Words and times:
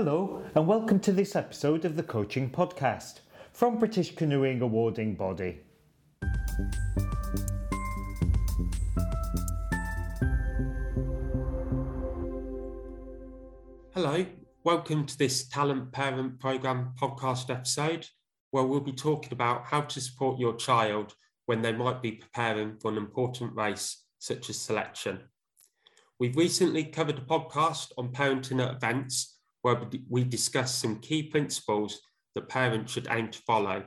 Hello, 0.00 0.44
and 0.54 0.68
welcome 0.68 1.00
to 1.00 1.10
this 1.10 1.34
episode 1.34 1.84
of 1.84 1.96
the 1.96 2.04
Coaching 2.04 2.48
Podcast 2.48 3.18
from 3.52 3.80
British 3.80 4.14
Canoeing 4.14 4.60
Awarding 4.62 5.16
Body. 5.16 5.58
Hello, 13.92 14.24
welcome 14.62 15.04
to 15.04 15.18
this 15.18 15.48
Talent 15.48 15.90
Parent 15.90 16.38
Programme 16.38 16.92
podcast 16.96 17.50
episode 17.50 18.06
where 18.52 18.62
we'll 18.62 18.78
be 18.78 18.92
talking 18.92 19.32
about 19.32 19.64
how 19.64 19.80
to 19.80 20.00
support 20.00 20.38
your 20.38 20.54
child 20.54 21.16
when 21.46 21.60
they 21.60 21.72
might 21.72 22.00
be 22.00 22.12
preparing 22.12 22.76
for 22.78 22.92
an 22.92 22.98
important 22.98 23.52
race 23.56 24.04
such 24.20 24.48
as 24.48 24.60
selection. 24.60 25.18
We've 26.20 26.36
recently 26.36 26.84
covered 26.84 27.18
a 27.18 27.22
podcast 27.22 27.90
on 27.98 28.12
parenting 28.12 28.64
at 28.64 28.76
events 28.76 29.37
where 29.68 29.88
we 30.08 30.24
discuss 30.24 30.74
some 30.74 30.98
key 31.00 31.22
principles 31.22 32.00
that 32.34 32.48
parents 32.48 32.92
should 32.92 33.06
aim 33.10 33.28
to 33.30 33.38
follow. 33.40 33.84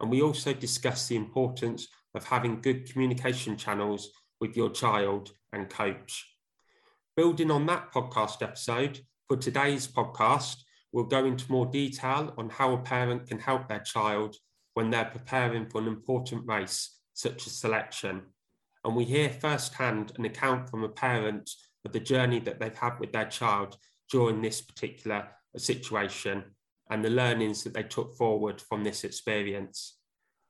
And 0.00 0.10
we 0.10 0.20
also 0.20 0.52
discuss 0.52 1.08
the 1.08 1.16
importance 1.16 1.88
of 2.14 2.24
having 2.24 2.60
good 2.60 2.90
communication 2.90 3.56
channels 3.56 4.10
with 4.40 4.56
your 4.56 4.70
child 4.70 5.32
and 5.52 5.70
coach. 5.70 6.26
Building 7.16 7.50
on 7.50 7.64
that 7.66 7.92
podcast 7.92 8.42
episode, 8.42 9.00
for 9.26 9.38
today's 9.38 9.88
podcast, 9.88 10.56
we'll 10.92 11.04
go 11.04 11.24
into 11.24 11.50
more 11.50 11.66
detail 11.66 12.34
on 12.36 12.50
how 12.50 12.74
a 12.74 12.78
parent 12.78 13.26
can 13.26 13.38
help 13.38 13.68
their 13.68 13.80
child 13.80 14.36
when 14.74 14.90
they're 14.90 15.04
preparing 15.06 15.66
for 15.70 15.80
an 15.80 15.86
important 15.86 16.46
race, 16.46 16.98
such 17.14 17.46
as 17.46 17.56
selection. 17.56 18.22
And 18.84 18.94
we 18.94 19.04
hear 19.04 19.30
firsthand 19.30 20.12
an 20.18 20.26
account 20.26 20.68
from 20.68 20.84
a 20.84 20.88
parent 20.88 21.50
of 21.86 21.92
the 21.92 22.00
journey 22.00 22.40
that 22.40 22.60
they've 22.60 22.76
had 22.76 22.98
with 23.00 23.12
their 23.12 23.26
child 23.26 23.78
during 24.14 24.40
this 24.40 24.60
particular 24.60 25.26
situation 25.56 26.44
and 26.88 27.04
the 27.04 27.10
learnings 27.10 27.64
that 27.64 27.74
they 27.74 27.82
took 27.82 28.14
forward 28.14 28.60
from 28.60 28.84
this 28.84 29.02
experience. 29.02 29.98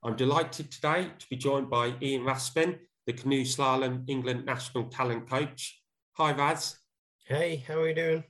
I'm 0.02 0.16
delighted 0.16 0.70
today 0.70 1.08
to 1.18 1.26
be 1.30 1.36
joined 1.36 1.70
by 1.70 1.94
Ian 2.02 2.24
Raspin, 2.24 2.78
the 3.06 3.14
Canoe 3.14 3.44
Slalom 3.44 4.04
England 4.06 4.44
National 4.44 4.84
Talent 4.90 5.30
Coach. 5.30 5.80
Hi, 6.18 6.32
Raz. 6.32 6.76
Hey, 7.24 7.64
how 7.66 7.80
are 7.80 7.88
you 7.88 7.94
doing? 7.94 8.24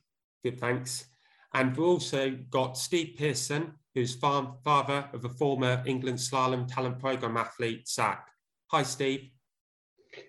Good, 0.45 0.61
thanks. 0.61 1.07
And 1.53 1.77
we've 1.77 1.85
also 1.85 2.31
got 2.49 2.79
Steve 2.79 3.17
Pearson, 3.19 3.73
who's 3.93 4.15
father 4.15 5.09
of 5.13 5.25
a 5.25 5.29
former 5.31 5.83
England 5.85 6.19
Slalom 6.19 6.73
Talent 6.73 7.01
Programme 7.01 7.39
athlete, 7.39 7.89
Zach. 7.89 8.29
Hi, 8.71 8.85
Steve. 8.85 9.31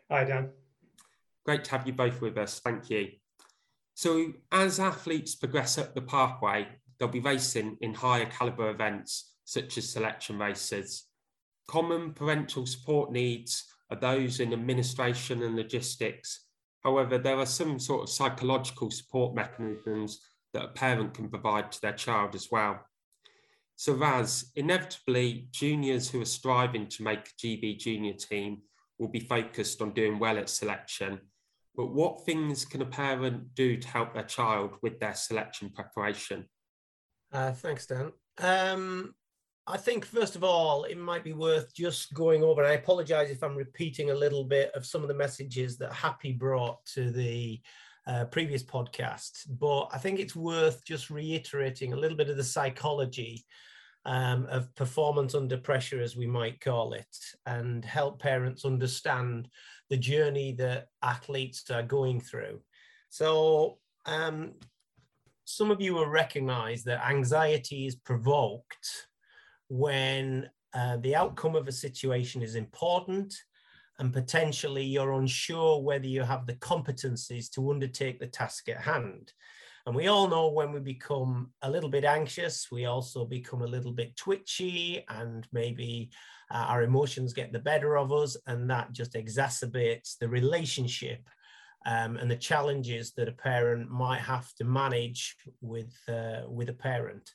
Hi, 0.09 0.23
Dan. 0.23 0.49
Great 1.45 1.63
to 1.65 1.71
have 1.71 1.85
you 1.85 1.93
both 1.93 2.21
with 2.21 2.39
us. 2.39 2.59
Thank 2.59 2.89
you. 2.89 3.09
So, 3.95 4.33
as 4.51 4.77
athletes 4.81 5.35
progress 5.35 5.77
up 5.77 5.95
the 5.95 6.01
pathway, 6.01 6.67
they'll 6.99 7.07
be 7.07 7.21
racing 7.21 7.77
in 7.79 7.93
higher 7.93 8.25
caliber 8.25 8.69
events 8.69 9.35
such 9.45 9.77
as 9.77 9.89
selection 9.89 10.37
races. 10.37 11.05
Common 11.69 12.11
parental 12.11 12.65
support 12.65 13.13
needs 13.13 13.63
are 13.89 13.97
those 13.97 14.41
in 14.41 14.51
administration 14.51 15.41
and 15.43 15.55
logistics. 15.55 16.41
However, 16.83 17.17
there 17.17 17.37
are 17.37 17.45
some 17.45 17.79
sort 17.79 18.03
of 18.03 18.09
psychological 18.09 18.91
support 18.91 19.33
mechanisms 19.33 20.19
that 20.53 20.65
a 20.65 20.69
parent 20.69 21.13
can 21.13 21.29
provide 21.29 21.71
to 21.71 21.81
their 21.81 21.93
child 21.93 22.35
as 22.35 22.49
well. 22.51 22.81
So, 23.77 23.93
Raz, 23.93 24.51
inevitably, 24.57 25.47
juniors 25.51 26.09
who 26.09 26.21
are 26.21 26.25
striving 26.25 26.87
to 26.89 27.03
make 27.03 27.19
a 27.29 27.45
GB 27.45 27.79
junior 27.79 28.13
team 28.13 28.63
will 28.99 29.07
be 29.07 29.21
focused 29.21 29.81
on 29.81 29.93
doing 29.93 30.19
well 30.19 30.37
at 30.37 30.49
selection 30.49 31.21
but 31.75 31.87
what 31.87 32.25
things 32.25 32.65
can 32.65 32.81
a 32.81 32.85
parent 32.85 33.53
do 33.55 33.77
to 33.77 33.87
help 33.87 34.13
their 34.13 34.23
child 34.23 34.75
with 34.81 34.99
their 34.99 35.13
selection 35.13 35.69
preparation? 35.69 36.45
Uh, 37.31 37.51
thanks, 37.51 37.85
Dan. 37.85 38.11
Um, 38.39 39.13
I 39.67 39.77
think, 39.77 40.05
first 40.05 40.35
of 40.35 40.43
all, 40.43 40.83
it 40.83 40.97
might 40.97 41.23
be 41.23 41.33
worth 41.33 41.73
just 41.73 42.13
going 42.13 42.43
over. 42.43 42.63
I 42.63 42.73
apologize 42.73 43.31
if 43.31 43.43
I'm 43.43 43.55
repeating 43.55 44.11
a 44.11 44.15
little 44.15 44.43
bit 44.43 44.71
of 44.75 44.85
some 44.85 45.01
of 45.01 45.07
the 45.07 45.15
messages 45.15 45.77
that 45.77 45.91
Happy 45.91 46.31
brought 46.31 46.85
to 46.93 47.09
the 47.09 47.59
uh, 48.07 48.25
previous 48.25 48.63
podcast, 48.63 49.31
but 49.59 49.87
I 49.91 49.97
think 49.97 50.19
it's 50.19 50.35
worth 50.35 50.85
just 50.85 51.09
reiterating 51.09 51.93
a 51.93 51.97
little 51.97 52.17
bit 52.17 52.29
of 52.29 52.37
the 52.37 52.43
psychology 52.43 53.43
um, 54.05 54.45
of 54.51 54.73
performance 54.75 55.33
under 55.33 55.57
pressure, 55.57 55.99
as 55.99 56.15
we 56.15 56.27
might 56.27 56.61
call 56.61 56.93
it, 56.93 57.17
and 57.47 57.83
help 57.83 58.21
parents 58.21 58.65
understand 58.65 59.47
the 59.89 59.97
journey 59.97 60.53
that 60.53 60.87
athletes 61.01 61.69
are 61.69 61.83
going 61.83 62.19
through. 62.19 62.61
So, 63.09 63.77
um, 64.05 64.53
some 65.45 65.69
of 65.69 65.79
you 65.79 65.93
will 65.93 66.07
recognize 66.07 66.83
that 66.83 67.05
anxiety 67.07 67.85
is 67.85 67.95
provoked 67.95 69.07
when 69.67 70.49
uh, 70.73 70.97
the 70.97 71.15
outcome 71.15 71.55
of 71.55 71.67
a 71.67 71.71
situation 71.71 72.41
is 72.41 72.55
important 72.55 73.33
and 73.99 74.11
potentially 74.11 74.83
you're 74.83 75.13
unsure 75.13 75.81
whether 75.81 76.07
you 76.07 76.23
have 76.23 76.45
the 76.45 76.55
competencies 76.55 77.49
to 77.51 77.71
undertake 77.71 78.19
the 78.19 78.27
task 78.27 78.67
at 78.69 78.81
hand. 78.81 79.31
And 79.85 79.95
we 79.95 80.07
all 80.07 80.27
know 80.27 80.49
when 80.49 80.73
we 80.73 80.79
become 80.79 81.51
a 81.61 81.69
little 81.69 81.89
bit 81.89 82.05
anxious, 82.05 82.67
we 82.71 82.85
also 82.85 83.23
become 83.23 83.61
a 83.61 83.67
little 83.67 83.93
bit 83.93 84.17
twitchy 84.17 85.05
and 85.07 85.47
maybe 85.53 86.09
uh, 86.51 86.65
our 86.67 86.83
emotions 86.83 87.33
get 87.33 87.51
the 87.51 87.59
better 87.59 87.97
of 87.97 88.11
us. 88.11 88.37
And 88.47 88.69
that 88.69 88.91
just 88.91 89.13
exacerbates 89.13 90.17
the 90.19 90.29
relationship 90.29 91.27
um, 91.85 92.17
and 92.17 92.29
the 92.29 92.35
challenges 92.35 93.13
that 93.13 93.27
a 93.27 93.33
parent 93.33 93.89
might 93.89 94.21
have 94.21 94.53
to 94.55 94.63
manage 94.63 95.35
with, 95.61 95.93
uh, 96.07 96.41
with 96.47 96.69
a 96.69 96.73
parent. 96.73 97.29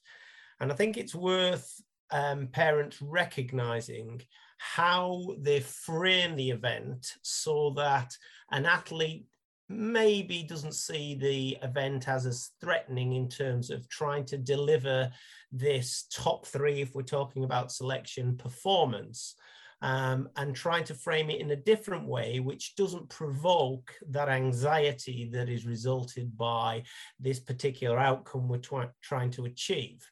And 0.61 0.73
I 0.73 0.75
think 0.75 0.97
it's 0.97 1.15
worth 1.15 1.81
um, 2.11 2.49
parents 2.49 3.01
recognizing 3.01 4.21
how 4.59 5.25
they 5.39 5.61
frame 5.61 6.37
the 6.37 6.51
event 6.51 7.15
so 7.23 7.71
that 7.77 8.15
an 8.51 8.67
athlete 8.67 9.27
maybe 9.71 10.43
doesn't 10.43 10.75
see 10.75 11.15
the 11.15 11.57
event 11.63 12.09
as 12.09 12.27
as 12.27 12.51
threatening 12.61 13.15
in 13.15 13.29
terms 13.29 13.71
of 13.71 13.89
trying 13.89 14.25
to 14.25 14.37
deliver 14.37 15.11
this 15.53 16.07
top 16.13 16.47
three, 16.47 16.81
if 16.81 16.95
we're 16.95 17.03
talking 17.03 17.45
about 17.45 17.73
selection 17.73 18.37
performance, 18.37 19.35
um, 19.83 20.29
and 20.37 20.55
trying 20.55 20.85
to 20.85 20.95
frame 20.95 21.31
it 21.31 21.41
in 21.41 21.51
a 21.51 21.57
different 21.57 22.07
way, 22.07 22.39
which 22.41 22.75
doesn't 22.77 23.09
provoke 23.09 23.95
that 24.11 24.29
anxiety 24.29 25.31
that 25.33 25.49
is 25.49 25.67
resulted 25.67 26.37
by 26.37 26.83
this 27.19 27.41
particular 27.41 27.99
outcome 27.99 28.49
we're 28.49 28.61
trying 29.01 29.31
to 29.31 29.47
achieve. 29.47 30.07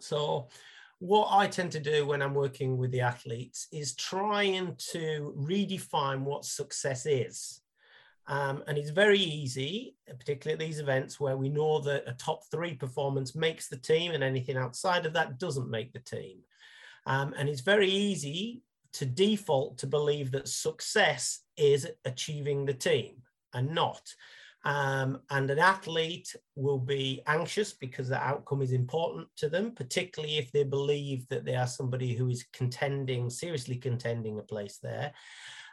So, 0.00 0.48
what 0.98 1.28
I 1.30 1.46
tend 1.46 1.72
to 1.72 1.80
do 1.80 2.06
when 2.06 2.22
I'm 2.22 2.34
working 2.34 2.78
with 2.78 2.90
the 2.90 3.02
athletes 3.02 3.68
is 3.70 3.94
trying 3.94 4.74
to 4.92 5.34
redefine 5.36 6.22
what 6.22 6.46
success 6.46 7.04
is. 7.04 7.60
Um, 8.28 8.64
and 8.66 8.76
it's 8.76 8.90
very 8.90 9.20
easy, 9.20 9.94
particularly 10.06 10.54
at 10.54 10.66
these 10.66 10.80
events 10.80 11.20
where 11.20 11.36
we 11.36 11.48
know 11.48 11.80
that 11.80 12.08
a 12.08 12.12
top 12.14 12.42
three 12.50 12.74
performance 12.74 13.36
makes 13.36 13.68
the 13.68 13.76
team 13.76 14.12
and 14.12 14.24
anything 14.24 14.56
outside 14.56 15.06
of 15.06 15.12
that 15.12 15.38
doesn't 15.38 15.70
make 15.70 15.92
the 15.92 16.00
team. 16.00 16.38
Um, 17.06 17.34
and 17.38 17.48
it's 17.48 17.60
very 17.60 17.88
easy 17.88 18.62
to 18.94 19.06
default 19.06 19.78
to 19.78 19.86
believe 19.86 20.32
that 20.32 20.48
success 20.48 21.40
is 21.56 21.86
achieving 22.04 22.64
the 22.64 22.74
team 22.74 23.16
and 23.54 23.72
not. 23.72 24.02
Um, 24.64 25.20
and 25.30 25.48
an 25.48 25.60
athlete 25.60 26.34
will 26.56 26.80
be 26.80 27.22
anxious 27.28 27.72
because 27.72 28.08
the 28.08 28.20
outcome 28.20 28.62
is 28.62 28.72
important 28.72 29.28
to 29.36 29.48
them, 29.48 29.70
particularly 29.70 30.38
if 30.38 30.50
they 30.50 30.64
believe 30.64 31.28
that 31.28 31.44
they 31.44 31.54
are 31.54 31.68
somebody 31.68 32.14
who 32.14 32.28
is 32.28 32.44
contending, 32.52 33.30
seriously 33.30 33.76
contending 33.76 34.40
a 34.40 34.42
place 34.42 34.78
there 34.82 35.12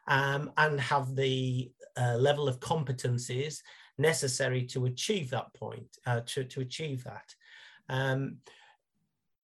um, 0.07 0.51
and 0.57 0.79
have 0.79 1.15
the 1.15 1.71
uh, 1.97 2.15
level 2.15 2.47
of 2.47 2.59
competencies 2.59 3.59
necessary 3.97 4.63
to 4.63 4.85
achieve 4.85 5.29
that 5.29 5.53
point, 5.53 5.97
uh, 6.05 6.21
to, 6.25 6.43
to 6.43 6.61
achieve 6.61 7.03
that. 7.03 7.33
Um, 7.89 8.37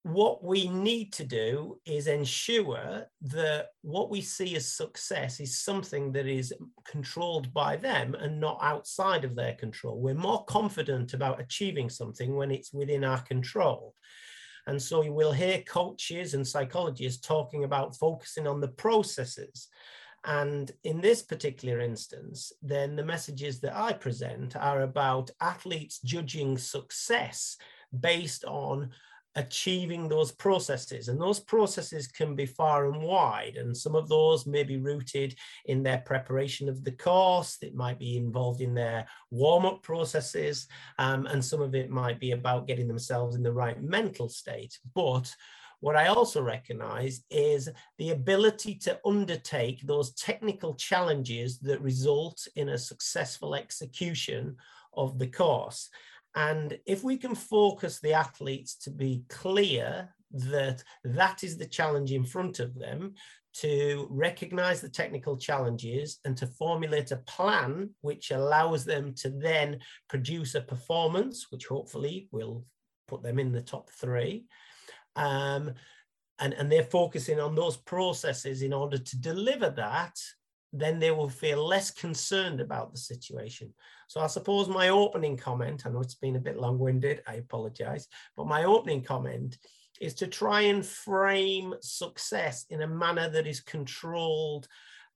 what 0.04 0.44
we 0.44 0.70
need 0.70 1.12
to 1.14 1.26
do 1.26 1.78
is 1.86 2.08
ensure 2.08 3.06
that 3.22 3.68
what 3.82 4.10
we 4.10 4.22
see 4.22 4.56
as 4.56 4.72
success 4.72 5.40
is 5.40 5.62
something 5.62 6.12
that 6.14 6.26
is 6.26 6.54
controlled 6.86 7.54
by 7.54 7.76
them 7.76 8.16
and 8.16 8.40
not 8.40 8.60
outside 8.62 9.26
of 9.26 9.36
their 9.36 9.56
control. 9.56 10.00
We're 10.00 10.14
more 10.16 10.46
confident 10.46 11.14
about 11.14 11.42
achieving 11.42 11.90
something 11.90 12.36
when 12.36 12.50
it's 12.50 12.74
within 12.74 13.04
our 13.04 13.22
control. 13.22 13.94
And 14.68 14.82
so 14.82 15.02
you 15.02 15.14
will 15.14 15.34
hear 15.34 15.64
coaches 15.68 16.34
and 16.34 16.48
psychologists 16.48 17.26
talking 17.26 17.66
about 17.66 17.96
focusing 17.96 18.48
on 18.48 18.62
the 18.62 18.68
processes 18.70 19.68
and 20.26 20.72
in 20.84 21.02
this 21.02 21.22
particular 21.22 21.80
instance, 21.80 22.52
then 22.62 22.96
the 22.96 23.06
messages 23.06 23.60
that 23.62 23.76
I 23.76 23.94
present 23.94 24.56
are 24.56 24.82
about 24.82 25.32
athletes 25.40 26.00
judging 26.04 26.58
success 26.58 27.58
based 27.98 28.44
on 28.46 28.92
achieving 29.36 30.10
those 30.10 30.32
processes. 30.32 31.08
And 31.08 31.22
those 31.22 31.40
processes 31.40 32.08
can 32.08 32.36
be 32.36 32.46
far 32.46 32.92
and 32.92 33.02
wide. 33.02 33.56
And 33.58 33.76
some 33.76 33.96
of 33.96 34.10
those 34.10 34.46
may 34.46 34.64
be 34.64 34.78
rooted 34.78 35.36
in 35.66 35.84
their 35.84 36.00
preparation 36.00 36.68
of 36.68 36.84
the 36.84 36.92
course, 36.92 37.58
it 37.62 37.76
might 37.76 38.00
be 38.00 38.18
involved 38.18 38.62
in 38.62 38.74
their 38.74 39.08
warm 39.32 39.66
up 39.66 39.82
processes, 39.84 40.68
um, 40.98 41.26
and 41.28 41.44
some 41.44 41.62
of 41.62 41.76
it 41.76 41.90
might 41.90 42.20
be 42.20 42.32
about 42.32 42.68
getting 42.68 42.88
themselves 42.88 43.36
in 43.36 43.44
the 43.44 43.54
right 43.54 43.82
mental 43.82 44.28
state. 44.28 44.78
But 44.94 45.34
what 45.82 45.96
I 45.96 46.08
also 46.08 46.42
recognize 46.42 47.24
is 47.30 47.70
the 47.98 48.12
ability 48.12 48.76
to 48.76 49.00
undertake 49.06 49.82
those 49.82 50.14
technical 50.14 50.76
challenges 50.76 51.60
that 51.60 51.82
result 51.82 52.48
in 52.56 52.70
a 52.70 52.78
successful 52.78 53.56
execution 53.56 54.58
of 54.94 55.20
the 55.20 55.28
course. 55.28 55.90
And 56.36 56.78
if 56.86 57.04
we 57.04 57.18
can 57.18 57.36
focus 57.36 58.00
the 58.00 58.14
athletes 58.14 58.76
to 58.80 58.92
be 58.92 59.24
clear 59.30 60.14
that 60.32 60.84
that 61.04 61.44
is 61.44 61.58
the 61.58 61.66
challenge 61.66 62.12
in 62.12 62.24
front 62.24 62.60
of 62.60 62.78
them, 62.78 63.16
to 63.52 64.08
recognize 64.10 64.80
the 64.80 64.90
technical 64.90 65.36
challenges 65.36 66.20
and 66.24 66.38
to 66.38 66.48
formulate 66.48 67.12
a 67.12 67.18
plan 67.18 67.90
which 68.02 68.32
allows 68.32 68.86
them 68.86 69.14
to 69.16 69.30
then 69.30 69.80
produce 70.08 70.56
a 70.56 70.62
performance, 70.62 71.48
which 71.50 71.66
hopefully 71.66 72.30
will 72.32 72.64
put 73.08 73.24
them 73.24 73.40
in 73.40 73.52
the 73.52 73.62
top 73.62 73.90
three. 73.90 74.46
Um, 75.16 75.74
and, 76.40 76.54
and 76.54 76.72
they're 76.72 76.84
focusing 76.84 77.40
on 77.40 77.56
those 77.56 77.78
processes 77.78 78.62
in 78.62 78.74
order 78.74 78.98
to 78.98 79.18
deliver 79.20 79.70
that, 79.72 80.18
then 80.72 81.00
they 81.00 81.12
will 81.12 81.30
feel 81.30 81.66
less 81.66 81.92
concerned 81.92 82.62
about 82.62 82.92
the 82.92 82.98
situation. 82.98 83.74
So 84.08 84.22
I 84.22 84.28
suppose 84.28 84.68
my 84.68 84.90
opening 84.90 85.36
comment, 85.36 85.86
I 85.86 85.90
know 85.90 86.02
it's 86.02 86.16
been 86.16 86.36
a 86.36 86.40
bit 86.42 86.58
long 86.58 86.80
winded, 86.80 87.22
I 87.28 87.36
apologize, 87.36 88.08
but 88.38 88.48
my 88.48 88.64
opening 88.64 89.04
comment 89.04 89.58
is 90.00 90.14
to 90.16 90.28
try 90.28 90.62
and 90.62 90.86
frame 90.86 91.74
success 91.82 92.66
in 92.70 92.82
a 92.84 92.88
manner 92.88 93.30
that 93.30 93.48
is 93.48 93.60
controlled 93.60 94.68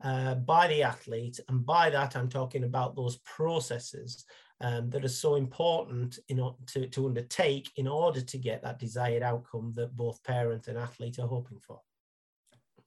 uh, 0.04 0.36
by 0.36 0.68
the 0.68 0.84
athlete. 0.84 1.40
And 1.48 1.66
by 1.66 1.90
that, 1.90 2.16
I'm 2.16 2.30
talking 2.30 2.66
about 2.66 2.96
those 2.96 3.18
processes 3.20 4.26
um, 4.64 4.90
that 4.90 5.04
are 5.04 5.10
so 5.10 5.36
important 5.36 6.18
in, 6.30 6.38
to, 6.68 6.88
to 6.88 7.06
undertake 7.06 7.70
in 7.76 7.88
order 7.88 8.22
to 8.22 8.38
get 8.38 8.64
that 8.64 8.80
desired 8.80 9.22
outcome 9.22 9.74
that 9.76 9.96
both 9.96 10.24
parent 10.24 10.68
and 10.68 10.78
athlete 10.80 11.20
are 11.20 11.28
hoping 11.28 11.60
for. 11.60 11.82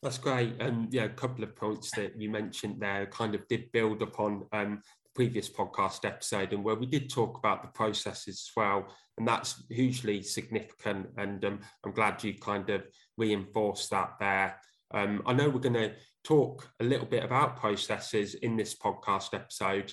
That's 0.02 0.18
great. 0.18 0.60
And 0.60 0.92
yeah, 0.92 1.04
a 1.04 1.10
couple 1.10 1.44
of 1.44 1.54
points 1.54 1.90
that 1.92 2.18
you 2.18 2.30
mentioned 2.30 2.80
there 2.80 3.06
kind 3.06 3.34
of 3.34 3.46
did 3.48 3.70
build 3.72 4.02
upon 4.02 4.46
um, 4.52 4.80
the 5.04 5.10
previous 5.14 5.48
podcast 5.50 6.04
episode 6.04 6.52
and 6.52 6.64
where 6.64 6.74
we 6.74 6.86
did 6.86 7.10
talk 7.10 7.38
about 7.38 7.62
the 7.62 7.68
processes 7.68 8.48
as 8.48 8.50
well. 8.56 8.86
And 9.18 9.28
that's 9.28 9.62
hugely 9.68 10.22
significant. 10.22 11.08
And 11.18 11.44
um, 11.44 11.60
I'm 11.84 11.92
glad 11.92 12.24
you 12.24 12.34
kind 12.34 12.70
of 12.70 12.84
reinforced 13.18 13.90
that 13.90 14.14
there. 14.18 14.60
Um, 14.94 15.22
I 15.26 15.34
know 15.34 15.50
we're 15.50 15.60
going 15.60 15.74
to 15.74 15.94
talk 16.24 16.70
a 16.80 16.84
little 16.84 17.06
bit 17.06 17.24
about 17.24 17.56
processes 17.56 18.34
in 18.34 18.56
this 18.56 18.74
podcast 18.74 19.34
episode. 19.34 19.92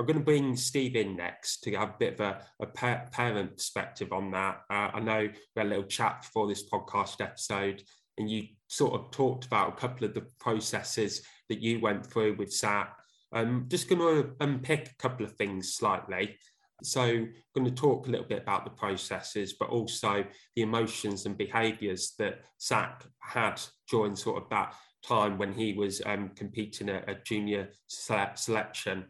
Um, 0.00 0.06
I'm 0.06 0.06
going 0.06 0.18
to 0.18 0.24
bring 0.24 0.56
Steve 0.56 0.96
in 0.96 1.16
next 1.16 1.62
to 1.62 1.76
have 1.76 1.90
a 1.90 1.96
bit 1.98 2.14
of 2.14 2.20
a, 2.20 2.40
a 2.60 2.66
parent 2.66 3.56
perspective 3.56 4.12
on 4.12 4.30
that. 4.30 4.62
Uh, 4.70 4.90
I 4.94 5.00
know 5.00 5.20
we 5.20 5.60
had 5.60 5.66
a 5.66 5.68
little 5.68 5.84
chat 5.84 6.22
before 6.22 6.48
this 6.48 6.68
podcast 6.68 7.20
episode, 7.20 7.82
and 8.16 8.30
you 8.30 8.44
sort 8.68 8.94
of 8.94 9.10
talked 9.10 9.44
about 9.44 9.68
a 9.68 9.76
couple 9.76 10.06
of 10.06 10.14
the 10.14 10.26
processes 10.38 11.22
that 11.48 11.60
you 11.60 11.80
went 11.80 12.06
through 12.06 12.36
with 12.36 12.52
Zach. 12.52 12.96
I'm 13.32 13.68
just 13.68 13.88
going 13.88 14.00
to 14.00 14.30
unpick 14.40 14.90
a 14.90 15.02
couple 15.02 15.24
of 15.24 15.32
things 15.32 15.74
slightly. 15.74 16.36
So, 16.82 17.02
I'm 17.02 17.34
going 17.54 17.66
to 17.66 17.70
talk 17.70 18.06
a 18.06 18.10
little 18.10 18.26
bit 18.26 18.42
about 18.42 18.64
the 18.64 18.70
processes, 18.70 19.52
but 19.60 19.68
also 19.68 20.24
the 20.56 20.62
emotions 20.62 21.26
and 21.26 21.36
behaviours 21.36 22.14
that 22.18 22.40
Zach 22.60 23.04
had 23.18 23.60
during 23.90 24.16
sort 24.16 24.42
of 24.42 24.48
that 24.48 24.74
time 25.06 25.36
when 25.36 25.52
he 25.52 25.74
was 25.74 26.00
um, 26.06 26.30
competing 26.34 26.88
at 26.88 27.08
a 27.08 27.18
junior 27.22 27.68
selection. 27.86 29.04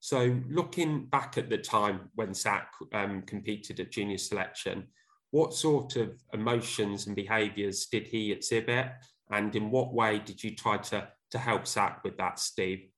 So, 0.00 0.40
looking 0.48 1.06
back 1.06 1.38
at 1.38 1.50
the 1.50 1.58
time 1.58 2.10
when 2.14 2.32
Zach 2.32 2.72
um, 2.92 3.22
competed 3.22 3.80
at 3.80 3.90
junior 3.90 4.18
selection, 4.18 4.86
what 5.30 5.52
sort 5.52 5.96
of 5.96 6.16
emotions 6.32 7.06
and 7.06 7.16
behaviours 7.16 7.86
did 7.86 8.06
he 8.06 8.30
exhibit, 8.32 8.86
and 9.30 9.54
in 9.56 9.70
what 9.70 9.92
way 9.92 10.20
did 10.20 10.42
you 10.42 10.54
try 10.54 10.78
to 10.78 11.08
to 11.30 11.38
help 11.38 11.66
Zach 11.66 12.02
with 12.04 12.16
that, 12.16 12.38
Steve? 12.38 12.88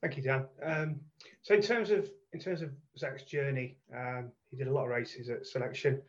Thank 0.00 0.16
you, 0.16 0.22
Dan. 0.22 0.46
Um, 0.62 1.00
so, 1.42 1.54
in 1.54 1.62
terms 1.62 1.90
of 1.90 2.08
in 2.32 2.40
terms 2.40 2.62
of 2.62 2.70
Zach's 2.96 3.24
journey, 3.24 3.78
um, 3.94 4.30
he 4.50 4.56
did 4.56 4.68
a 4.68 4.72
lot 4.72 4.84
of 4.84 4.90
races 4.90 5.28
at 5.28 5.46
selection. 5.46 6.00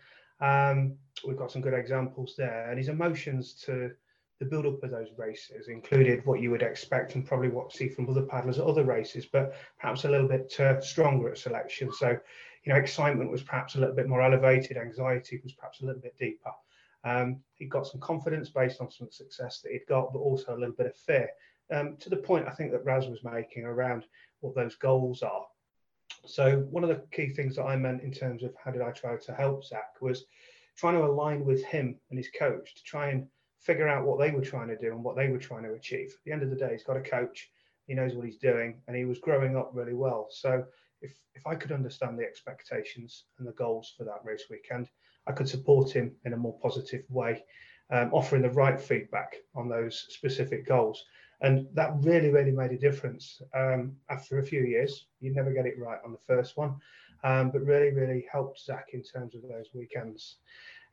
Um, 0.42 0.96
we've 1.28 1.38
got 1.38 1.52
some 1.52 1.62
good 1.62 1.74
examples 1.74 2.36
there, 2.38 2.70
and 2.70 2.78
his 2.78 2.90
emotions 2.90 3.56
to 3.66 3.92
the 4.40 4.46
build 4.46 4.66
up 4.66 4.82
of 4.82 4.92
those 4.92 5.10
races 5.18 5.68
included 5.68 6.26
what 6.26 6.40
you 6.40 6.50
would 6.50 6.62
expect 6.62 7.16
and 7.16 7.26
probably 7.26 7.50
what 7.50 7.74
see 7.74 7.90
from 7.90 8.10
other 8.10 8.22
paddlers 8.22 8.58
at 8.58 8.66
other 8.66 8.86
races, 8.86 9.26
but 9.26 9.54
perhaps 9.80 10.06
a 10.06 10.10
little 10.10 10.28
bit 10.28 10.58
uh, 10.60 10.80
stronger 10.80 11.30
at 11.30 11.38
selection. 11.38 11.92
So, 11.92 12.18
you 12.64 12.74
know, 12.74 12.80
excitement 12.80 13.32
was 13.32 13.44
perhaps 13.44 13.76
a 13.76 13.80
little 13.80 13.96
bit 13.96 14.08
more 14.08 14.22
elevated, 14.22 14.78
anxiety 14.78 15.42
was 15.44 15.54
perhaps 15.54 15.82
a 15.82 15.86
little 15.86 16.02
bit 16.02 16.18
deeper. 16.18 16.52
Um, 17.04 17.42
he 17.54 17.66
got 17.66 17.88
some 17.88 18.00
confidence 18.00 18.50
based 18.50 18.82
on 18.82 18.92
some 18.92 19.12
success 19.12 19.62
that 19.62 19.72
he'd 19.74 19.88
got, 19.88 20.14
but 20.14 20.20
also 20.20 20.56
a 20.56 20.60
little 20.60 20.76
bit 20.76 20.88
of 20.88 20.96
fear. 20.96 21.30
Um, 21.72 21.98
to 21.98 22.10
the 22.10 22.18
point 22.18 22.48
I 22.48 22.52
think 22.52 22.72
that 22.72 22.86
Raz 22.86 23.08
was 23.08 23.24
making 23.24 23.66
around 23.66 24.06
what 24.40 24.56
those 24.56 24.76
goals 24.76 25.22
are. 25.22 25.46
So 26.26 26.60
one 26.72 26.84
of 26.84 26.90
the 26.90 27.04
key 27.12 27.30
things 27.30 27.58
that 27.58 27.66
I 27.66 27.76
meant 27.76 28.04
in 28.04 28.12
terms 28.12 28.44
of 28.44 28.54
how 28.64 28.72
did 28.72 28.82
I 28.82 28.92
try 28.92 29.18
to 29.18 29.34
help 29.34 29.66
Zach 29.66 30.02
was 30.02 30.26
trying 30.78 30.96
to 30.96 31.06
align 31.06 31.46
with 31.46 31.64
him 31.66 31.96
and 32.10 32.18
his 32.18 32.30
coach 32.38 32.74
to 32.76 32.84
try 32.84 33.10
and 33.10 33.28
figure 33.60 33.88
out 33.88 34.06
what 34.06 34.20
they 34.20 34.32
were 34.32 34.42
trying 34.42 34.70
to 34.70 34.78
do 34.78 34.92
and 34.92 35.04
what 35.04 35.16
they 35.16 35.30
were 35.30 35.38
trying 35.38 35.64
to 35.64 35.74
achieve. 35.74 36.10
At 36.12 36.24
the 36.26 36.32
end 36.32 36.44
of 36.44 36.50
the 36.50 36.56
day, 36.56 36.72
he's 36.72 36.84
got 36.84 36.98
a 36.98 37.02
coach, 37.02 37.52
he 37.88 37.94
knows 37.94 38.14
what 38.14 38.26
he's 38.26 38.38
doing, 38.38 38.82
and 38.88 38.96
he 38.96 39.06
was 39.06 39.20
growing 39.20 39.58
up 39.58 39.72
really 39.74 39.94
well. 39.94 40.28
So 40.30 40.64
if 41.02 41.14
if 41.36 41.46
I 41.48 41.56
could 41.56 41.72
understand 41.72 42.18
the 42.18 42.24
expectations 42.24 43.26
and 43.38 43.48
the 43.48 43.54
goals 43.54 43.94
for 43.98 44.04
that 44.06 44.24
race 44.24 44.46
weekend, 44.50 44.90
I 45.28 45.32
could 45.32 45.50
support 45.50 45.92
him 45.92 46.16
in 46.26 46.34
a 46.34 46.38
more 46.38 46.58
positive 46.60 47.04
way, 47.10 47.44
um, 47.92 48.14
offering 48.14 48.42
the 48.42 48.52
right 48.52 48.80
feedback 48.80 49.36
on 49.56 49.70
those 49.70 50.06
specific 50.10 50.66
goals. 50.66 51.04
And 51.42 51.68
that 51.74 51.94
really, 52.02 52.30
really 52.30 52.52
made 52.52 52.72
a 52.72 52.78
difference. 52.78 53.42
Um, 53.56 53.96
after 54.10 54.40
a 54.40 54.44
few 54.44 54.64
years, 54.64 55.08
you 55.22 55.34
never 55.34 55.54
get 55.54 55.66
it 55.66 55.80
right 55.80 56.00
on 56.04 56.12
the 56.12 56.26
first 56.28 56.58
one, 56.58 56.76
um, 57.24 57.52
but 57.52 57.66
really, 57.66 57.92
really 57.92 58.26
helped 58.32 58.60
Zach 58.60 58.88
in 58.94 59.04
terms 59.04 59.36
of 59.36 59.44
those 59.44 59.70
weekends. 59.74 60.38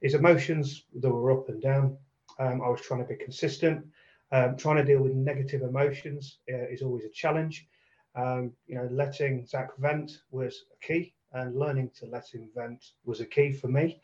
His 0.00 0.14
emotions, 0.14 0.84
they 0.94 1.08
were 1.08 1.32
up 1.32 1.48
and 1.48 1.60
down. 1.60 1.96
Um, 2.38 2.60
I 2.62 2.68
was 2.68 2.80
trying 2.80 3.00
to 3.00 3.08
be 3.08 3.16
consistent. 3.16 3.86
Um, 4.32 4.56
trying 4.56 4.76
to 4.76 4.84
deal 4.84 5.02
with 5.02 5.12
negative 5.12 5.62
emotions 5.62 6.38
uh, 6.52 6.68
is 6.68 6.82
always 6.82 7.04
a 7.04 7.10
challenge. 7.10 7.68
Um, 8.16 8.52
you 8.66 8.74
know, 8.74 8.88
letting 8.90 9.46
Zach 9.46 9.76
vent 9.78 10.22
was 10.30 10.64
a 10.72 10.86
key, 10.86 11.14
and 11.32 11.56
learning 11.56 11.90
to 12.00 12.06
let 12.06 12.28
him 12.32 12.48
vent 12.54 12.84
was 13.04 13.20
a 13.20 13.26
key 13.26 13.52
for 13.52 13.68
me. 13.68 14.00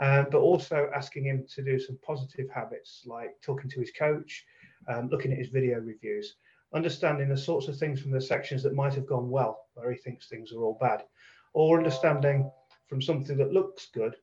Um, 0.00 0.26
but 0.30 0.38
also 0.38 0.90
asking 0.94 1.26
him 1.26 1.46
to 1.54 1.62
do 1.62 1.78
some 1.78 1.98
positive 2.02 2.48
habits 2.50 3.04
like 3.06 3.40
talking 3.42 3.70
to 3.70 3.80
his 3.80 3.92
coach, 3.92 4.44
um, 4.88 5.08
looking 5.08 5.30
at 5.30 5.38
his 5.38 5.50
video 5.50 5.78
reviews, 5.78 6.36
understanding 6.74 7.28
the 7.28 7.36
sorts 7.36 7.68
of 7.68 7.76
things 7.76 8.00
from 8.00 8.10
the 8.10 8.20
sections 8.20 8.62
that 8.62 8.74
might 8.74 8.94
have 8.94 9.06
gone 9.06 9.28
well, 9.28 9.66
where 9.74 9.92
he 9.92 9.98
thinks 9.98 10.26
things 10.26 10.52
are 10.52 10.62
all 10.62 10.78
bad, 10.80 11.04
or 11.52 11.78
understanding 11.78 12.50
from 12.88 13.02
something 13.02 13.36
that 13.36 13.52
looks 13.52 13.88
good 13.92 14.16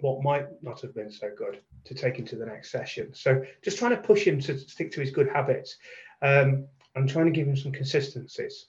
what 0.00 0.22
might 0.22 0.46
not 0.62 0.80
have 0.80 0.94
been 0.94 1.10
so 1.10 1.30
good 1.36 1.60
to 1.84 1.94
take 1.94 2.18
into 2.18 2.36
the 2.36 2.46
next 2.46 2.70
session. 2.70 3.12
So 3.14 3.42
just 3.62 3.78
trying 3.78 3.96
to 3.96 4.02
push 4.02 4.26
him 4.26 4.40
to 4.42 4.58
stick 4.58 4.92
to 4.92 5.00
his 5.00 5.10
good 5.10 5.28
habits 5.28 5.76
um, 6.22 6.66
and 6.94 7.08
trying 7.08 7.26
to 7.26 7.32
give 7.32 7.48
him 7.48 7.56
some 7.56 7.72
consistencies. 7.72 8.66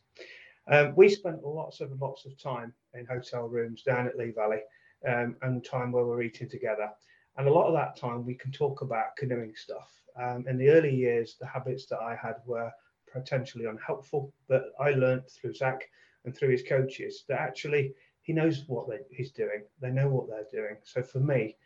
Um, 0.72 0.94
we 0.96 1.10
spent 1.10 1.44
lots 1.44 1.82
of 1.82 1.92
lots 2.00 2.26
of 2.26 2.42
time 2.42 2.74
in 2.94 3.06
hotel 3.06 3.48
rooms 3.48 3.82
down 3.82 4.08
at 4.08 4.18
Lee 4.18 4.32
Valley 4.32 4.62
um, 5.08 5.36
and 5.42 5.64
time 5.64 5.92
where 5.92 6.06
we're 6.06 6.22
eating 6.22 6.50
together. 6.50 6.90
And 7.38 7.48
a 7.48 7.54
lot 7.54 7.68
of 7.68 7.74
that 7.74 7.96
time 7.96 8.26
we 8.26 8.36
can 8.36 8.52
talk 8.52 8.82
about 8.82 9.16
canoeing 9.18 9.56
stuff. 9.56 9.92
Um, 10.22 10.46
in 10.48 10.58
the 10.58 10.70
early 10.70 10.94
years, 10.94 11.38
the 11.40 11.48
habits 11.48 11.86
that 11.88 12.00
I 12.00 12.16
had 12.16 12.36
were 12.46 12.72
potentially 13.12 13.66
unhelpful, 13.66 14.34
but 14.48 14.74
I 14.80 14.92
learned 14.92 15.24
through 15.30 15.54
Zach 15.54 15.88
and 16.26 16.36
through 16.36 16.50
his 16.50 16.64
coaches 16.64 17.24
that 17.30 17.40
actually 17.40 17.94
he 18.30 18.34
knows 18.34 18.64
what 18.68 18.88
they, 18.88 19.00
he's 19.10 19.32
doing. 19.32 19.64
They 19.82 19.90
know 19.90 20.08
what 20.08 20.28
they're 20.30 20.62
doing. 20.62 20.76
So 20.84 21.02
for 21.02 21.20
me, 21.20 21.58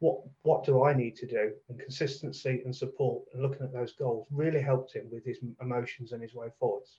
what 0.00 0.18
what 0.42 0.62
do 0.62 0.84
I 0.84 0.92
need 0.92 1.16
to 1.16 1.26
do? 1.26 1.52
And 1.70 1.80
consistency 1.80 2.60
and 2.66 2.76
support 2.76 3.22
and 3.32 3.40
looking 3.40 3.62
at 3.62 3.72
those 3.72 3.94
goals 3.94 4.26
really 4.30 4.60
helped 4.60 4.92
him 4.92 5.06
with 5.10 5.24
his 5.24 5.38
emotions 5.62 6.12
and 6.12 6.20
his 6.20 6.34
way 6.34 6.48
forwards. 6.58 6.98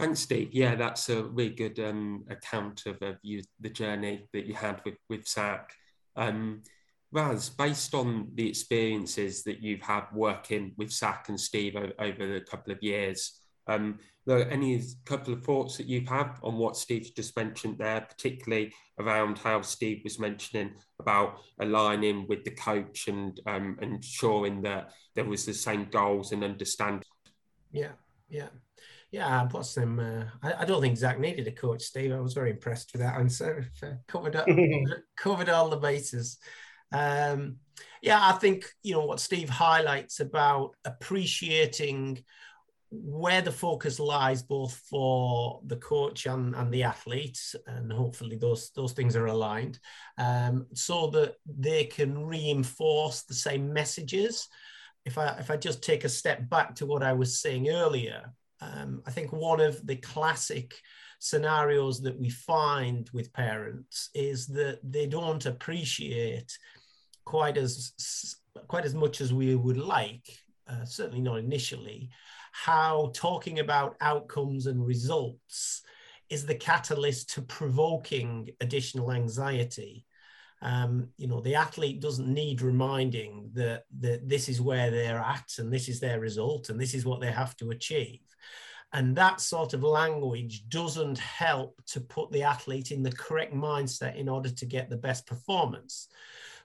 Thanks, 0.00 0.18
Steve. 0.18 0.48
Yeah, 0.52 0.74
that's 0.74 1.08
a 1.10 1.22
really 1.22 1.54
good 1.54 1.78
um, 1.78 2.24
account 2.28 2.86
of, 2.86 3.00
of 3.02 3.18
you, 3.22 3.44
the 3.60 3.70
journey 3.70 4.26
that 4.32 4.46
you 4.46 4.54
had 4.54 4.80
with 4.84 4.96
with 5.08 5.28
Zach. 5.28 5.74
Um, 6.16 6.62
Raz, 7.12 7.50
based 7.50 7.94
on 7.94 8.32
the 8.34 8.48
experiences 8.48 9.44
that 9.44 9.62
you've 9.62 9.82
had 9.82 10.06
working 10.12 10.72
with 10.76 10.90
Zach 10.90 11.28
and 11.28 11.38
Steve 11.38 11.76
over, 11.76 11.92
over 12.00 12.34
a 12.34 12.40
couple 12.40 12.72
of 12.72 12.82
years, 12.82 13.38
um, 13.68 14.00
there 14.26 14.50
any 14.50 14.82
couple 15.04 15.34
of 15.34 15.44
thoughts 15.44 15.76
that 15.76 15.86
you 15.86 16.00
have 16.00 16.08
had 16.08 16.36
on 16.42 16.56
what 16.56 16.76
Steve 16.76 17.10
just 17.14 17.36
mentioned 17.36 17.78
there, 17.78 18.00
particularly 18.00 18.72
around 18.98 19.38
how 19.38 19.60
Steve 19.62 20.00
was 20.04 20.18
mentioning 20.18 20.72
about 20.98 21.38
aligning 21.60 22.26
with 22.28 22.44
the 22.44 22.52
coach 22.52 23.08
and 23.08 23.38
um, 23.46 23.78
ensuring 23.82 24.62
that 24.62 24.90
there 25.14 25.24
was 25.24 25.44
the 25.44 25.54
same 25.54 25.86
goals 25.90 26.32
and 26.32 26.42
understanding? 26.42 27.02
Yeah, 27.72 27.92
yeah. 28.28 28.48
Yeah, 29.10 29.46
what's 29.52 29.74
them? 29.74 30.00
Uh, 30.00 30.24
I, 30.42 30.62
I, 30.62 30.64
don't 30.64 30.80
think 30.82 30.96
Zach 30.96 31.20
needed 31.20 31.46
a 31.46 31.52
coach, 31.52 31.82
Steve. 31.82 32.12
I 32.12 32.18
was 32.18 32.34
very 32.34 32.50
impressed 32.50 32.92
with 32.92 33.02
that 33.02 33.14
answer. 33.14 33.68
Covered 34.08 34.34
up, 34.34 34.48
covered 35.16 35.48
all 35.48 35.68
the 35.68 35.76
bases. 35.76 36.38
Um, 36.90 37.58
yeah, 38.02 38.18
I 38.20 38.32
think 38.32 38.66
you 38.82 38.94
know 38.94 39.06
what 39.06 39.20
Steve 39.20 39.48
highlights 39.48 40.18
about 40.18 40.72
appreciating 40.84 42.24
where 43.02 43.42
the 43.42 43.52
focus 43.52 43.98
lies 43.98 44.42
both 44.42 44.74
for 44.88 45.60
the 45.66 45.76
coach 45.76 46.26
and, 46.26 46.54
and 46.54 46.72
the 46.72 46.82
athletes 46.82 47.56
and 47.66 47.92
hopefully 47.92 48.36
those 48.36 48.70
those 48.70 48.92
things 48.92 49.16
are 49.16 49.26
aligned 49.26 49.78
um, 50.18 50.66
so 50.74 51.08
that 51.08 51.34
they 51.46 51.84
can 51.84 52.26
reinforce 52.26 53.22
the 53.22 53.34
same 53.34 53.72
messages. 53.72 54.48
If 55.04 55.18
i 55.18 55.28
if 55.38 55.50
i 55.50 55.56
just 55.56 55.82
take 55.82 56.04
a 56.04 56.08
step 56.08 56.48
back 56.48 56.74
to 56.76 56.86
what 56.86 57.02
i 57.02 57.12
was 57.12 57.40
saying 57.40 57.68
earlier 57.68 58.32
um, 58.62 59.02
i 59.06 59.10
think 59.10 59.32
one 59.32 59.60
of 59.60 59.86
the 59.86 59.96
classic 59.96 60.74
scenarios 61.18 62.00
that 62.02 62.18
we 62.18 62.30
find 62.30 63.10
with 63.12 63.32
parents 63.32 64.10
is 64.14 64.46
that 64.46 64.78
they 64.82 65.06
don't 65.06 65.46
appreciate 65.46 66.56
quite 67.24 67.56
as 67.56 68.36
quite 68.68 68.84
as 68.84 68.94
much 68.94 69.20
as 69.20 69.32
we 69.32 69.54
would 69.54 69.78
like 69.78 70.26
uh, 70.68 70.84
certainly 70.84 71.20
not 71.20 71.38
initially 71.38 72.10
how 72.56 73.10
talking 73.16 73.58
about 73.58 73.96
outcomes 74.00 74.66
and 74.66 74.86
results 74.86 75.82
is 76.30 76.46
the 76.46 76.54
catalyst 76.54 77.30
to 77.30 77.42
provoking 77.42 78.48
additional 78.60 79.10
anxiety. 79.10 80.04
Um, 80.62 81.08
you 81.18 81.26
know, 81.26 81.40
the 81.40 81.56
athlete 81.56 82.00
doesn't 82.00 82.32
need 82.32 82.62
reminding 82.62 83.50
that, 83.54 83.82
that 83.98 84.28
this 84.28 84.48
is 84.48 84.60
where 84.60 84.92
they're 84.92 85.18
at 85.18 85.50
and 85.58 85.72
this 85.72 85.88
is 85.88 85.98
their 85.98 86.20
result 86.20 86.68
and 86.68 86.80
this 86.80 86.94
is 86.94 87.04
what 87.04 87.20
they 87.20 87.32
have 87.32 87.56
to 87.56 87.70
achieve. 87.70 88.20
And 88.92 89.16
that 89.16 89.40
sort 89.40 89.74
of 89.74 89.82
language 89.82 90.68
doesn't 90.68 91.18
help 91.18 91.82
to 91.86 92.00
put 92.00 92.30
the 92.30 92.44
athlete 92.44 92.92
in 92.92 93.02
the 93.02 93.10
correct 93.10 93.52
mindset 93.52 94.14
in 94.16 94.28
order 94.28 94.48
to 94.50 94.64
get 94.64 94.88
the 94.88 94.96
best 94.96 95.26
performance. 95.26 96.06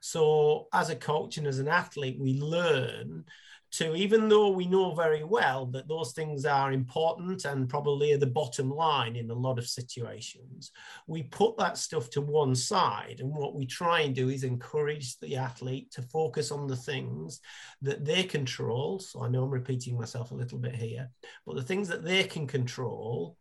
So, 0.02 0.68
as 0.72 0.92
a 0.92 0.96
coach 0.96 1.38
and 1.38 1.48
as 1.48 1.58
an 1.58 1.68
athlete, 1.68 2.20
we 2.20 2.40
learn 2.40 3.26
to 3.72 3.96
even 3.96 4.30
though 4.30 4.50
we 4.50 4.66
know 4.66 4.94
very 4.94 5.24
well 5.24 5.66
that 5.68 5.88
those 5.88 6.14
things 6.14 6.46
are 6.46 6.72
important 6.72 7.46
and 7.46 7.70
probably 7.70 8.14
are 8.14 8.18
the 8.18 8.26
bottom 8.26 8.70
line 8.70 9.16
in 9.16 9.30
a 9.30 9.34
lot 9.34 9.60
of 9.60 9.68
situations, 9.68 10.72
we 11.08 11.24
put 11.24 11.58
that 11.58 11.78
stuff 11.78 12.10
to 12.12 12.22
one 12.22 12.56
side. 12.56 13.18
And 13.20 13.32
what 13.32 13.56
we 13.56 13.66
try 13.66 14.02
and 14.02 14.16
do 14.16 14.30
is 14.30 14.44
encourage 14.44 15.20
the 15.20 15.36
athlete 15.36 15.92
to 15.92 16.02
focus 16.02 16.52
on 16.52 16.68
the 16.68 16.76
things 16.76 17.42
that 17.82 18.06
they 18.06 18.24
control. 18.24 19.00
So 19.00 19.24
I 19.24 19.30
know 19.30 19.44
I'm 19.44 19.52
repeating 19.52 19.98
myself 19.98 20.32
a 20.32 20.36
little 20.36 20.58
bit 20.58 20.76
here, 20.76 21.10
but 21.46 21.56
the 21.56 21.64
things 21.64 21.88
that 21.90 22.04
they 22.04 22.24
can 22.24 22.48
control 22.48 23.38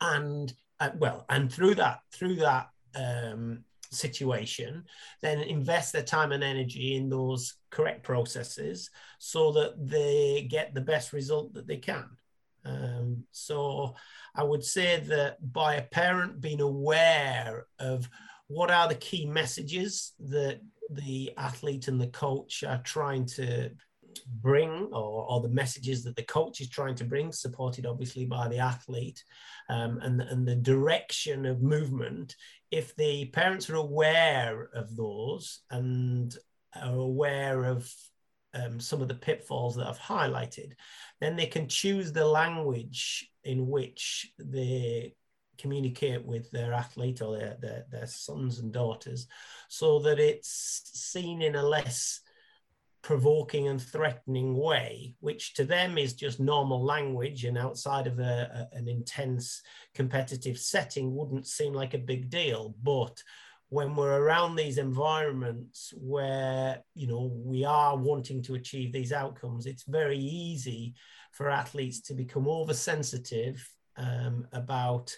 and 0.00 0.52
uh, 0.80 0.90
well, 0.96 1.24
and 1.28 1.52
through 1.52 1.74
that, 1.76 2.00
through 2.12 2.36
that 2.36 2.68
um, 2.94 3.64
situation, 3.90 4.84
then 5.20 5.40
invest 5.40 5.92
their 5.92 6.02
time 6.02 6.32
and 6.32 6.44
energy 6.44 6.96
in 6.96 7.08
those 7.08 7.54
correct 7.70 8.02
processes 8.02 8.90
so 9.18 9.52
that 9.52 9.74
they 9.78 10.46
get 10.50 10.74
the 10.74 10.80
best 10.80 11.12
result 11.12 11.54
that 11.54 11.66
they 11.66 11.76
can. 11.76 12.08
Um, 12.64 13.24
so 13.32 13.94
I 14.34 14.42
would 14.42 14.64
say 14.64 15.00
that 15.00 15.52
by 15.52 15.74
a 15.74 15.82
parent 15.82 16.40
being 16.40 16.60
aware 16.60 17.66
of 17.78 18.08
what 18.48 18.70
are 18.70 18.88
the 18.88 18.94
key 18.94 19.26
messages 19.26 20.12
that 20.20 20.60
the 20.90 21.32
athlete 21.36 21.88
and 21.88 22.00
the 22.00 22.08
coach 22.08 22.64
are 22.64 22.82
trying 22.82 23.26
to 23.26 23.70
bring 24.26 24.88
or, 24.92 25.26
or 25.28 25.40
the 25.40 25.48
messages 25.48 26.04
that 26.04 26.16
the 26.16 26.22
coach 26.22 26.60
is 26.60 26.68
trying 26.68 26.94
to 26.94 27.04
bring 27.04 27.32
supported 27.32 27.86
obviously 27.86 28.24
by 28.24 28.48
the 28.48 28.58
athlete 28.58 29.22
um, 29.68 29.98
and, 30.02 30.20
and 30.20 30.46
the 30.46 30.56
direction 30.56 31.46
of 31.46 31.62
movement 31.62 32.34
if 32.70 32.94
the 32.96 33.26
parents 33.26 33.70
are 33.70 33.76
aware 33.76 34.68
of 34.74 34.94
those 34.96 35.60
and 35.70 36.36
are 36.74 36.94
aware 36.94 37.64
of 37.64 37.90
um, 38.54 38.80
some 38.80 39.02
of 39.02 39.08
the 39.08 39.14
pitfalls 39.14 39.76
that 39.76 39.86
I've 39.86 39.98
highlighted, 39.98 40.72
then 41.20 41.36
they 41.36 41.46
can 41.46 41.68
choose 41.68 42.12
the 42.12 42.24
language 42.24 43.30
in 43.44 43.66
which 43.68 44.30
they 44.38 45.14
communicate 45.58 46.24
with 46.24 46.50
their 46.50 46.72
athlete 46.72 47.20
or 47.20 47.36
their, 47.36 47.56
their, 47.60 47.84
their 47.90 48.06
sons 48.06 48.60
and 48.60 48.72
daughters 48.72 49.26
so 49.68 49.98
that 50.00 50.18
it's 50.18 50.82
seen 50.94 51.42
in 51.42 51.56
a 51.56 51.62
less 51.62 52.20
provoking 53.08 53.68
and 53.68 53.80
threatening 53.80 54.54
way, 54.54 55.14
which 55.20 55.54
to 55.54 55.64
them 55.64 55.96
is 55.96 56.12
just 56.12 56.38
normal 56.38 56.84
language 56.84 57.44
and 57.44 57.56
outside 57.56 58.06
of 58.06 58.18
a, 58.18 58.68
a, 58.70 58.76
an 58.76 58.86
intense 58.86 59.62
competitive 59.94 60.58
setting 60.58 61.16
wouldn't 61.16 61.46
seem 61.46 61.72
like 61.72 61.94
a 61.94 62.06
big 62.12 62.28
deal. 62.28 62.74
But 62.82 63.22
when 63.70 63.96
we're 63.96 64.20
around 64.20 64.56
these 64.56 64.76
environments 64.76 65.94
where 65.96 66.84
you 66.94 67.06
know 67.06 67.32
we 67.34 67.64
are 67.64 67.96
wanting 67.96 68.42
to 68.42 68.56
achieve 68.56 68.92
these 68.92 69.10
outcomes, 69.10 69.64
it's 69.64 69.84
very 69.84 70.18
easy 70.18 70.92
for 71.32 71.48
athletes 71.48 72.02
to 72.02 72.12
become 72.12 72.46
oversensitive 72.46 73.66
um, 73.96 74.46
about 74.52 75.16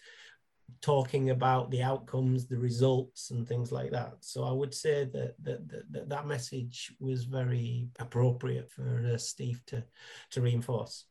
talking 0.80 1.30
about 1.30 1.70
the 1.70 1.82
outcomes, 1.82 2.46
the 2.46 2.58
results, 2.58 3.30
and 3.30 3.46
things 3.46 3.72
like 3.72 3.90
that. 3.92 4.14
So 4.20 4.44
I 4.44 4.52
would 4.52 4.74
say 4.74 5.04
that 5.04 5.34
that 5.42 5.68
that, 5.90 6.08
that 6.08 6.26
message 6.26 6.94
was 7.00 7.24
very 7.24 7.88
appropriate 7.98 8.70
for 8.70 9.10
uh, 9.12 9.18
Steve 9.18 9.62
to 9.66 9.84
to 10.30 10.40
reinforce. 10.40 11.04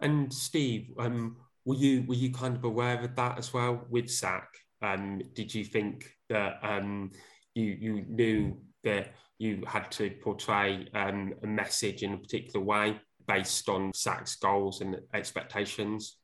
And 0.00 0.32
Steve, 0.32 0.92
um, 0.98 1.36
were 1.64 1.76
you 1.76 2.02
were 2.02 2.14
you 2.14 2.32
kind 2.32 2.56
of 2.56 2.64
aware 2.64 3.00
of 3.00 3.16
that 3.16 3.38
as 3.38 3.52
well 3.52 3.84
with 3.88 4.10
Zach? 4.10 4.48
Um, 4.82 5.22
did 5.34 5.54
you 5.54 5.64
think 5.64 6.10
that 6.28 6.58
um, 6.62 7.12
you 7.54 7.76
you 7.80 8.04
knew 8.08 8.58
that 8.84 9.14
you 9.38 9.62
had 9.66 9.90
to 9.92 10.10
portray 10.22 10.88
um, 10.94 11.34
a 11.42 11.46
message 11.46 12.02
in 12.02 12.14
a 12.14 12.18
particular 12.18 12.64
way 12.64 13.00
based 13.26 13.68
on 13.68 13.92
Zach's 13.94 14.36
goals 14.36 14.80
and 14.80 15.00
expectations? 15.14 16.16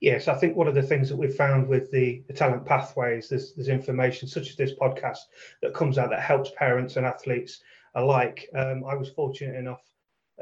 Yes, 0.00 0.28
I 0.28 0.34
think 0.34 0.56
one 0.56 0.68
of 0.68 0.74
the 0.74 0.82
things 0.82 1.08
that 1.08 1.16
we've 1.16 1.34
found 1.34 1.68
with 1.68 1.90
the, 1.90 2.22
the 2.26 2.34
talent 2.34 2.66
pathways, 2.66 3.30
there's, 3.30 3.54
there's 3.54 3.68
information 3.68 4.28
such 4.28 4.50
as 4.50 4.56
this 4.56 4.74
podcast 4.74 5.20
that 5.62 5.72
comes 5.72 5.96
out 5.96 6.10
that 6.10 6.20
helps 6.20 6.50
parents 6.56 6.96
and 6.96 7.06
athletes 7.06 7.62
alike. 7.94 8.48
Um, 8.54 8.84
I 8.84 8.94
was 8.94 9.08
fortunate 9.08 9.56
enough 9.56 9.80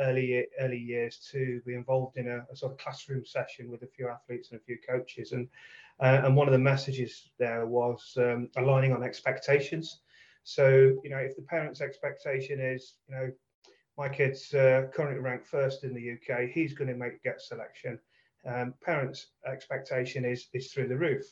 early 0.00 0.44
early 0.60 0.78
years 0.78 1.18
to 1.30 1.60
be 1.64 1.74
involved 1.74 2.16
in 2.16 2.28
a, 2.28 2.44
a, 2.52 2.56
sort 2.56 2.72
of 2.72 2.78
classroom 2.78 3.24
session 3.24 3.70
with 3.70 3.82
a 3.82 3.86
few 3.86 4.08
athletes 4.08 4.50
and 4.50 4.60
a 4.60 4.64
few 4.64 4.76
coaches, 4.86 5.30
and 5.30 5.48
uh, 6.00 6.22
and 6.24 6.36
one 6.36 6.48
of 6.48 6.52
the 6.52 6.58
messages 6.58 7.30
there 7.38 7.64
was 7.66 8.12
um, 8.18 8.48
aligning 8.56 8.92
on 8.92 9.04
expectations. 9.04 10.00
So 10.42 10.96
you 11.04 11.10
know, 11.10 11.18
if 11.18 11.36
the 11.36 11.42
parent's 11.42 11.80
expectation 11.80 12.60
is, 12.60 12.94
you 13.08 13.14
know, 13.14 13.30
my 13.96 14.08
kid's 14.08 14.52
uh, 14.52 14.88
currently 14.92 15.20
ranked 15.20 15.46
first 15.46 15.84
in 15.84 15.94
the 15.94 16.12
UK, 16.14 16.48
he's 16.48 16.74
going 16.74 16.88
to 16.88 16.96
make 16.96 17.22
get 17.22 17.40
selection 17.40 18.00
um, 18.46 18.74
parents' 18.82 19.28
expectation 19.46 20.24
is 20.24 20.48
is 20.52 20.72
through 20.72 20.88
the 20.88 20.96
roof. 20.96 21.24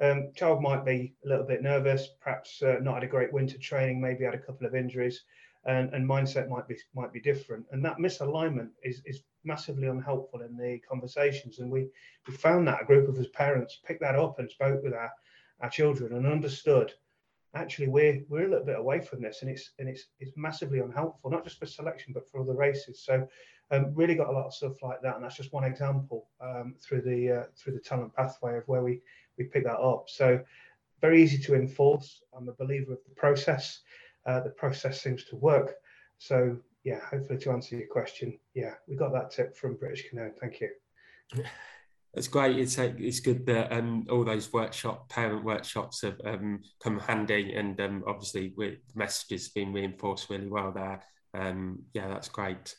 Um, 0.00 0.30
child 0.34 0.62
might 0.62 0.84
be 0.84 1.14
a 1.24 1.28
little 1.28 1.44
bit 1.44 1.62
nervous, 1.62 2.08
perhaps 2.20 2.62
uh, 2.62 2.76
not 2.80 2.94
had 2.94 3.04
a 3.04 3.08
great 3.08 3.32
winter 3.32 3.58
training, 3.58 4.00
maybe 4.00 4.24
had 4.24 4.34
a 4.34 4.38
couple 4.38 4.66
of 4.66 4.74
injuries, 4.74 5.24
and, 5.66 5.92
and 5.92 6.08
mindset 6.08 6.48
might 6.48 6.68
be 6.68 6.76
might 6.94 7.12
be 7.12 7.20
different. 7.20 7.66
And 7.72 7.84
that 7.84 7.98
misalignment 7.98 8.70
is 8.82 9.02
is 9.06 9.22
massively 9.44 9.88
unhelpful 9.88 10.42
in 10.42 10.56
the 10.56 10.80
conversations. 10.88 11.58
And 11.58 11.70
we 11.70 11.88
we 12.26 12.34
found 12.34 12.66
that 12.68 12.82
a 12.82 12.86
group 12.86 13.08
of 13.08 13.18
us 13.18 13.26
parents 13.32 13.80
picked 13.84 14.00
that 14.02 14.16
up 14.16 14.38
and 14.38 14.50
spoke 14.50 14.82
with 14.82 14.94
our 14.94 15.12
our 15.60 15.70
children 15.70 16.12
and 16.14 16.26
understood 16.26 16.92
actually 17.54 17.88
we're 17.88 18.22
we're 18.28 18.46
a 18.46 18.50
little 18.50 18.66
bit 18.66 18.78
away 18.78 19.00
from 19.00 19.22
this 19.22 19.42
and 19.42 19.50
it's 19.50 19.70
and 19.78 19.88
it's 19.88 20.06
it's 20.20 20.32
massively 20.36 20.80
unhelpful 20.80 21.30
not 21.30 21.44
just 21.44 21.58
for 21.58 21.66
selection 21.66 22.12
but 22.12 22.28
for 22.28 22.40
other 22.40 22.54
races 22.54 23.02
so 23.04 23.26
um, 23.70 23.92
really 23.94 24.14
got 24.14 24.28
a 24.28 24.32
lot 24.32 24.46
of 24.46 24.54
stuff 24.54 24.82
like 24.82 25.02
that, 25.02 25.16
and 25.16 25.24
that's 25.24 25.36
just 25.36 25.52
one 25.52 25.64
example 25.64 26.28
um, 26.40 26.74
through 26.80 27.02
the 27.02 27.40
uh, 27.40 27.44
through 27.56 27.74
the 27.74 27.80
talent 27.80 28.14
pathway 28.14 28.56
of 28.56 28.66
where 28.66 28.82
we 28.82 29.00
we 29.36 29.44
pick 29.44 29.64
that 29.64 29.78
up. 29.78 30.04
So 30.08 30.40
very 31.00 31.22
easy 31.22 31.38
to 31.38 31.54
enforce. 31.54 32.22
I'm 32.36 32.48
a 32.48 32.54
believer 32.54 32.92
of 32.92 32.98
the 33.06 33.14
process. 33.14 33.80
Uh, 34.26 34.40
the 34.40 34.50
process 34.50 35.00
seems 35.00 35.24
to 35.24 35.36
work. 35.36 35.74
So 36.18 36.56
yeah, 36.84 37.00
hopefully 37.00 37.38
to 37.40 37.50
answer 37.52 37.76
your 37.76 37.88
question, 37.88 38.38
yeah, 38.54 38.74
we 38.86 38.96
got 38.96 39.12
that 39.12 39.30
tip 39.30 39.56
from 39.56 39.76
British 39.76 40.08
Canoe. 40.08 40.30
Thank 40.40 40.60
you. 40.60 40.70
It's 42.14 42.28
great. 42.28 42.58
It's 42.58 42.78
it's 42.78 43.20
good 43.20 43.46
that 43.46 43.72
um, 43.72 44.06
all 44.10 44.24
those 44.24 44.52
workshop 44.52 45.08
parent 45.08 45.44
workshops 45.44 46.02
have 46.02 46.20
um, 46.24 46.60
come 46.82 46.98
handy, 46.98 47.54
and 47.54 47.78
um, 47.80 48.02
obviously 48.06 48.54
with 48.56 48.78
messages 48.94 49.50
being 49.50 49.72
reinforced 49.72 50.30
really 50.30 50.48
well 50.48 50.72
there. 50.72 51.02
Um, 51.34 51.82
yeah, 51.92 52.08
that's 52.08 52.28
great. 52.28 52.74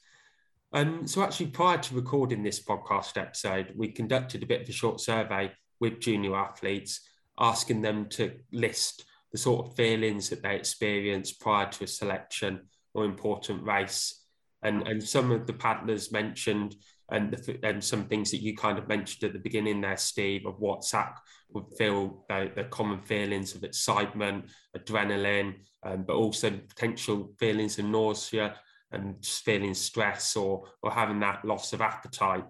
Um, 0.74 1.08
so 1.08 1.24
actually, 1.24 1.48
prior 1.48 1.78
to 1.78 1.96
recording 1.96 2.44
this 2.44 2.64
podcast 2.64 3.18
episode, 3.18 3.74
we 3.76 3.92
conducted 3.92 4.44
a 4.44 4.48
bit 4.48 4.62
of 4.62 4.70
a 4.70 4.74
short 4.74 5.00
survey 5.00 5.52
with 5.80 6.00
junior 6.00 6.36
athletes, 6.36 7.02
asking 7.40 7.82
them 7.82 8.10
to 8.10 8.34
list 8.52 9.06
the 9.32 9.38
sort 9.38 9.66
of 9.66 9.76
feelings 9.76 10.30
that 10.30 10.42
they 10.42 10.56
experienced 10.56 11.40
prior 11.40 11.70
to 11.72 11.84
a 11.84 11.88
selection 11.88 12.62
or 12.94 13.06
important 13.06 13.64
race. 13.64 14.24
And, 14.62 14.88
and 14.88 15.02
some 15.02 15.32
of 15.32 15.48
the 15.48 15.54
paddlers 15.54 16.12
mentioned 16.12 16.76
and, 17.12 17.32
the, 17.32 17.60
and 17.64 17.84
some 17.84 18.06
things 18.06 18.32
that 18.32 18.42
you 18.42 18.56
kind 18.56 18.78
of 18.78 18.88
mentioned 18.88 19.24
at 19.28 19.34
the 19.34 19.40
beginning 19.40 19.82
there, 19.82 19.98
Steve, 19.98 20.46
of 20.46 20.60
what 20.60 20.84
Zach 20.84 21.20
would 21.52 21.66
feel 21.78 22.26
the, 22.30 22.52
the 22.56 22.64
common 22.66 23.02
feelings 23.02 23.56
of 23.56 23.64
excitement, 23.64 24.46
adrenaline, 24.78 25.56
um, 25.84 26.04
but 26.04 26.16
also 26.16 26.52
potential 26.52 27.34
feelings 27.40 27.80
of 27.80 27.86
nausea 27.86 28.56
and 28.92 29.22
just 29.22 29.44
feeling 29.44 29.74
stress 29.74 30.36
or 30.36 30.68
or 30.82 30.92
having 30.92 31.20
that 31.20 31.46
loss 31.46 31.74
of 31.74 31.82
appetite. 31.82 32.46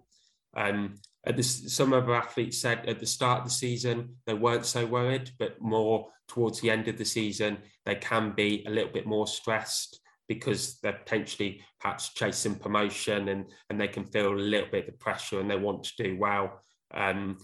Um, 0.55 0.95
this, 1.35 1.73
some 1.73 1.93
other 1.93 2.15
athletes 2.15 2.59
said 2.59 2.87
at 2.87 2.99
the 2.99 3.05
start 3.05 3.39
of 3.39 3.45
the 3.45 3.51
season 3.51 4.15
they 4.25 4.33
weren't 4.33 4.65
so 4.65 4.85
worried, 4.85 5.31
but 5.37 5.61
more 5.61 6.07
towards 6.27 6.61
the 6.61 6.71
end 6.71 6.87
of 6.87 6.97
the 6.97 7.05
season 7.05 7.57
they 7.85 7.95
can 7.95 8.31
be 8.31 8.63
a 8.67 8.69
little 8.69 8.91
bit 8.91 9.05
more 9.05 9.27
stressed 9.27 9.99
because 10.29 10.79
they're 10.79 10.93
potentially 10.93 11.61
perhaps 11.81 12.13
chasing 12.13 12.55
promotion 12.55 13.27
and 13.27 13.45
and 13.69 13.81
they 13.81 13.89
can 13.89 14.05
feel 14.05 14.31
a 14.31 14.35
little 14.35 14.69
bit 14.71 14.87
of 14.87 14.97
pressure 14.99 15.41
and 15.41 15.51
they 15.51 15.57
want 15.57 15.83
to 15.83 16.03
do 16.03 16.17
well. 16.17 16.61
Um, 16.93 17.37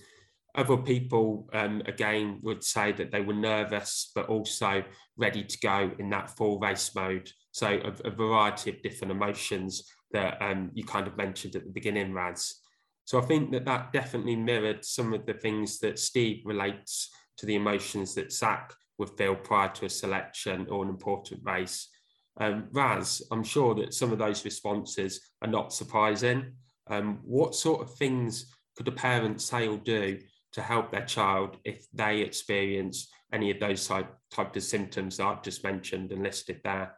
other 0.56 0.78
people, 0.78 1.50
um, 1.54 1.82
again, 1.86 2.40
would 2.42 2.64
say 2.64 2.94
that 2.94 3.12
they 3.12 3.20
were 3.20 3.34
nervous, 3.34 4.12
but 4.16 4.28
also 4.28 4.84
ready 5.18 5.44
to 5.44 5.60
go 5.60 5.92
in 6.00 6.10
that 6.12 6.30
full 6.38 6.60
race 6.60 6.96
mode. 6.96 7.30
So, 7.52 7.68
a, 7.68 8.08
a 8.08 8.12
variety 8.12 8.70
of 8.70 8.82
different 8.82 9.12
emotions 9.12 9.84
that 10.12 10.42
um, 10.42 10.72
you 10.74 10.86
kind 10.86 11.08
of 11.08 11.18
mentioned 11.18 11.56
at 11.56 11.66
the 11.66 11.72
beginning, 11.72 12.14
Raz. 12.14 12.56
So, 13.04 13.20
I 13.20 13.26
think 13.26 13.52
that 13.52 13.66
that 13.66 13.92
definitely 13.92 14.38
mirrored 14.38 14.86
some 14.86 15.14
of 15.14 15.26
the 15.26 15.34
things 15.34 15.80
that 15.80 16.00
Steve 16.00 16.42
relates 16.46 17.10
to 17.38 17.46
the 17.46 17.56
emotions 17.56 18.16
that 18.16 18.32
Zach 18.32 18.74
would 18.98 19.10
feel 19.18 19.36
prior 19.36 19.70
to 19.70 19.86
a 19.86 19.90
selection 19.90 20.68
or 20.70 20.84
an 20.84 20.90
important 20.90 21.42
race. 21.44 21.90
Um, 22.38 22.68
Raz, 22.72 23.22
I'm 23.32 23.44
sure 23.44 23.76
that 23.76 23.94
some 23.94 24.12
of 24.12 24.20
those 24.20 24.44
responses 24.44 25.22
are 25.42 25.48
not 25.48 25.74
surprising. 25.74 26.54
Um, 26.88 27.20
what 27.24 27.56
sort 27.56 27.82
of 27.82 27.94
things 27.96 28.54
could 28.76 28.88
a 28.88 28.92
parent 28.92 29.42
say 29.42 29.68
or 29.68 29.78
do 29.78 30.20
to 30.54 30.62
help 30.62 30.92
their 30.92 31.06
child 31.06 31.58
if 31.64 31.86
they 31.94 32.20
experience 32.20 33.10
any 33.34 33.52
of 33.52 33.60
those 33.60 33.88
type, 33.88 34.14
type 34.32 34.56
of 34.56 34.64
symptoms 34.64 35.18
that 35.18 35.26
I've 35.26 35.44
just 35.44 35.64
mentioned 35.64 36.12
and 36.12 36.24
listed 36.24 36.62
there? 36.64 36.96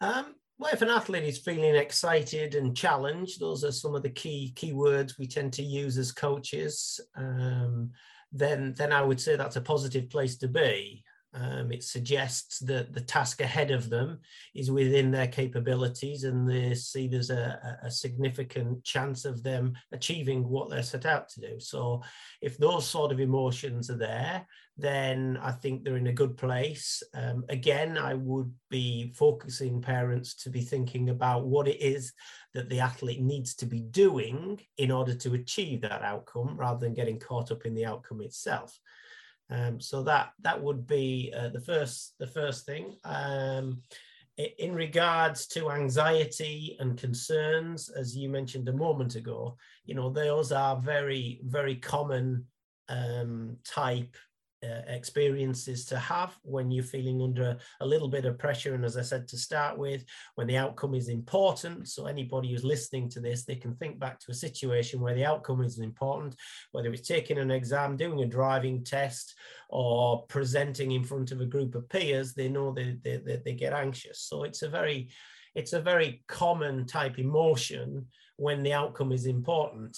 Um, 0.00 0.34
well, 0.58 0.72
if 0.72 0.82
an 0.82 0.88
athlete 0.88 1.24
is 1.24 1.38
feeling 1.38 1.74
excited 1.74 2.54
and 2.54 2.76
challenged, 2.76 3.40
those 3.40 3.64
are 3.64 3.72
some 3.72 3.94
of 3.94 4.02
the 4.02 4.10
key 4.10 4.52
key 4.54 4.72
words 4.72 5.18
we 5.18 5.26
tend 5.26 5.52
to 5.54 5.62
use 5.62 5.98
as 5.98 6.12
coaches. 6.12 7.00
Um, 7.16 7.90
then, 8.32 8.74
then 8.76 8.92
I 8.92 9.02
would 9.02 9.20
say 9.20 9.36
that's 9.36 9.56
a 9.56 9.60
positive 9.60 10.10
place 10.10 10.36
to 10.38 10.48
be. 10.48 11.04
Um, 11.34 11.72
it 11.72 11.82
suggests 11.82 12.60
that 12.60 12.94
the 12.94 13.00
task 13.00 13.40
ahead 13.40 13.72
of 13.72 13.90
them 13.90 14.20
is 14.54 14.70
within 14.70 15.10
their 15.10 15.26
capabilities 15.26 16.22
and 16.22 16.48
they 16.48 16.74
see 16.74 17.08
there's 17.08 17.30
a, 17.30 17.78
a, 17.82 17.90
significant 17.90 18.84
chance 18.84 19.24
of 19.24 19.42
them 19.42 19.74
achieving 19.90 20.48
what 20.48 20.70
they're 20.70 20.84
set 20.84 21.06
out 21.06 21.28
to 21.30 21.40
do. 21.40 21.58
So 21.58 22.02
if 22.40 22.56
those 22.56 22.86
sort 22.86 23.10
of 23.10 23.18
emotions 23.18 23.90
are 23.90 23.96
there, 23.96 24.46
then 24.76 25.36
I 25.42 25.50
think 25.50 25.82
they're 25.82 25.96
in 25.96 26.06
a 26.06 26.12
good 26.12 26.36
place. 26.36 27.02
Um, 27.14 27.44
again, 27.48 27.98
I 27.98 28.14
would 28.14 28.52
be 28.70 29.12
focusing 29.16 29.80
parents 29.80 30.36
to 30.42 30.50
be 30.50 30.60
thinking 30.60 31.10
about 31.10 31.46
what 31.46 31.66
it 31.66 31.80
is 31.80 32.12
that 32.54 32.68
the 32.68 32.80
athlete 32.80 33.22
needs 33.22 33.56
to 33.56 33.66
be 33.66 33.80
doing 33.80 34.60
in 34.78 34.92
order 34.92 35.14
to 35.14 35.34
achieve 35.34 35.80
that 35.80 36.02
outcome 36.02 36.56
rather 36.56 36.78
than 36.80 36.94
getting 36.94 37.18
caught 37.18 37.50
up 37.50 37.66
in 37.66 37.74
the 37.74 37.86
outcome 37.86 38.20
itself. 38.20 38.78
Um, 39.50 39.80
so 39.80 40.02
that 40.04 40.30
that 40.40 40.62
would 40.62 40.86
be 40.86 41.32
uh, 41.36 41.48
the 41.48 41.60
first 41.60 42.14
the 42.18 42.26
first 42.26 42.66
thing. 42.66 42.96
Um, 43.04 43.82
in 44.36 44.74
regards 44.74 45.46
to 45.46 45.70
anxiety 45.70 46.76
and 46.80 46.98
concerns, 46.98 47.88
as 47.88 48.16
you 48.16 48.28
mentioned 48.28 48.68
a 48.68 48.72
moment 48.72 49.14
ago, 49.14 49.56
you 49.84 49.94
know 49.94 50.10
those 50.10 50.50
are 50.50 50.80
very 50.80 51.40
very 51.44 51.76
common 51.76 52.46
um, 52.88 53.56
type 53.64 54.16
uh, 54.64 54.82
experiences 54.86 55.84
to 55.86 55.98
have 55.98 56.36
when 56.42 56.70
you're 56.70 56.84
feeling 56.84 57.20
under 57.20 57.58
a 57.80 57.86
little 57.86 58.08
bit 58.08 58.24
of 58.24 58.38
pressure. 58.38 58.74
And 58.74 58.84
as 58.84 58.96
I 58.96 59.02
said 59.02 59.28
to 59.28 59.36
start 59.36 59.76
with, 59.76 60.04
when 60.36 60.46
the 60.46 60.56
outcome 60.56 60.94
is 60.94 61.08
important. 61.08 61.88
So 61.88 62.06
anybody 62.06 62.50
who's 62.50 62.64
listening 62.64 63.08
to 63.10 63.20
this, 63.20 63.44
they 63.44 63.56
can 63.56 63.74
think 63.76 63.98
back 63.98 64.18
to 64.20 64.32
a 64.32 64.34
situation 64.34 65.00
where 65.00 65.14
the 65.14 65.26
outcome 65.26 65.62
is 65.62 65.78
important, 65.78 66.34
whether 66.72 66.92
it's 66.92 67.06
taking 67.06 67.38
an 67.38 67.50
exam, 67.50 67.96
doing 67.96 68.22
a 68.22 68.26
driving 68.26 68.82
test, 68.84 69.34
or 69.68 70.24
presenting 70.26 70.92
in 70.92 71.04
front 71.04 71.32
of 71.32 71.40
a 71.40 71.46
group 71.46 71.74
of 71.74 71.88
peers, 71.88 72.32
they 72.32 72.48
know 72.48 72.72
they, 72.72 72.96
they, 73.02 73.16
they, 73.16 73.40
they 73.44 73.54
get 73.54 73.72
anxious. 73.72 74.20
So 74.20 74.44
it's 74.44 74.62
a 74.62 74.68
very 74.68 75.10
it's 75.54 75.72
a 75.72 75.80
very 75.80 76.24
common 76.26 76.86
type 76.86 77.18
emotion 77.18 78.06
when 78.36 78.62
the 78.62 78.72
outcome 78.72 79.12
is 79.12 79.26
important. 79.26 79.96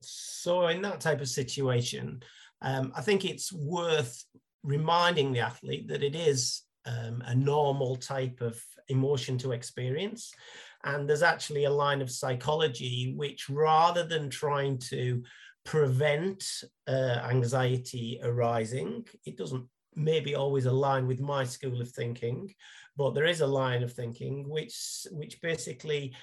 So 0.00 0.68
in 0.68 0.82
that 0.82 1.00
type 1.00 1.20
of 1.20 1.28
situation, 1.28 2.22
um, 2.62 2.92
I 2.96 3.02
think 3.02 3.24
it's 3.24 3.52
worth 3.52 4.24
reminding 4.62 5.32
the 5.32 5.40
athlete 5.40 5.88
that 5.88 6.02
it 6.02 6.14
is 6.14 6.62
um, 6.86 7.22
a 7.26 7.34
normal 7.34 7.96
type 7.96 8.40
of 8.40 8.60
emotion 8.88 9.38
to 9.38 9.52
experience. 9.52 10.32
And 10.84 11.08
there's 11.08 11.22
actually 11.22 11.64
a 11.64 11.70
line 11.70 12.00
of 12.00 12.10
psychology 12.10 13.14
which, 13.16 13.48
rather 13.48 14.04
than 14.04 14.30
trying 14.30 14.78
to 14.90 15.22
prevent 15.64 16.44
uh, 16.86 17.18
anxiety 17.28 18.20
arising, 18.22 19.04
it 19.24 19.36
doesn't 19.36 19.66
maybe 19.96 20.34
always 20.34 20.66
align 20.66 21.06
with 21.06 21.20
my 21.20 21.42
school 21.42 21.80
of 21.80 21.90
thinking, 21.90 22.54
but 22.96 23.14
there 23.14 23.24
is 23.24 23.40
a 23.40 23.46
line 23.46 23.82
of 23.82 23.92
thinking 23.92 24.48
which 24.48 25.06
which 25.10 25.40
basically 25.40 26.14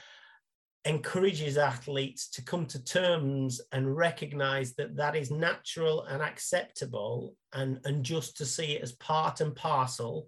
encourages 0.86 1.58
athletes 1.58 2.30
to 2.30 2.42
come 2.42 2.66
to 2.66 2.84
terms 2.84 3.62
and 3.72 3.96
recognize 3.96 4.74
that 4.76 4.96
that 4.98 5.16
is 5.16 5.32
natural 5.32 6.04
and 6.04 6.22
acceptable 6.22 7.36
and, 7.54 7.80
and 7.86 8.04
just 8.04 8.36
to 8.38 8.46
see 8.46 8.74
it 8.74 8.82
as 8.82 8.92
part 8.94 9.40
and 9.40 9.56
parcel 9.56 10.28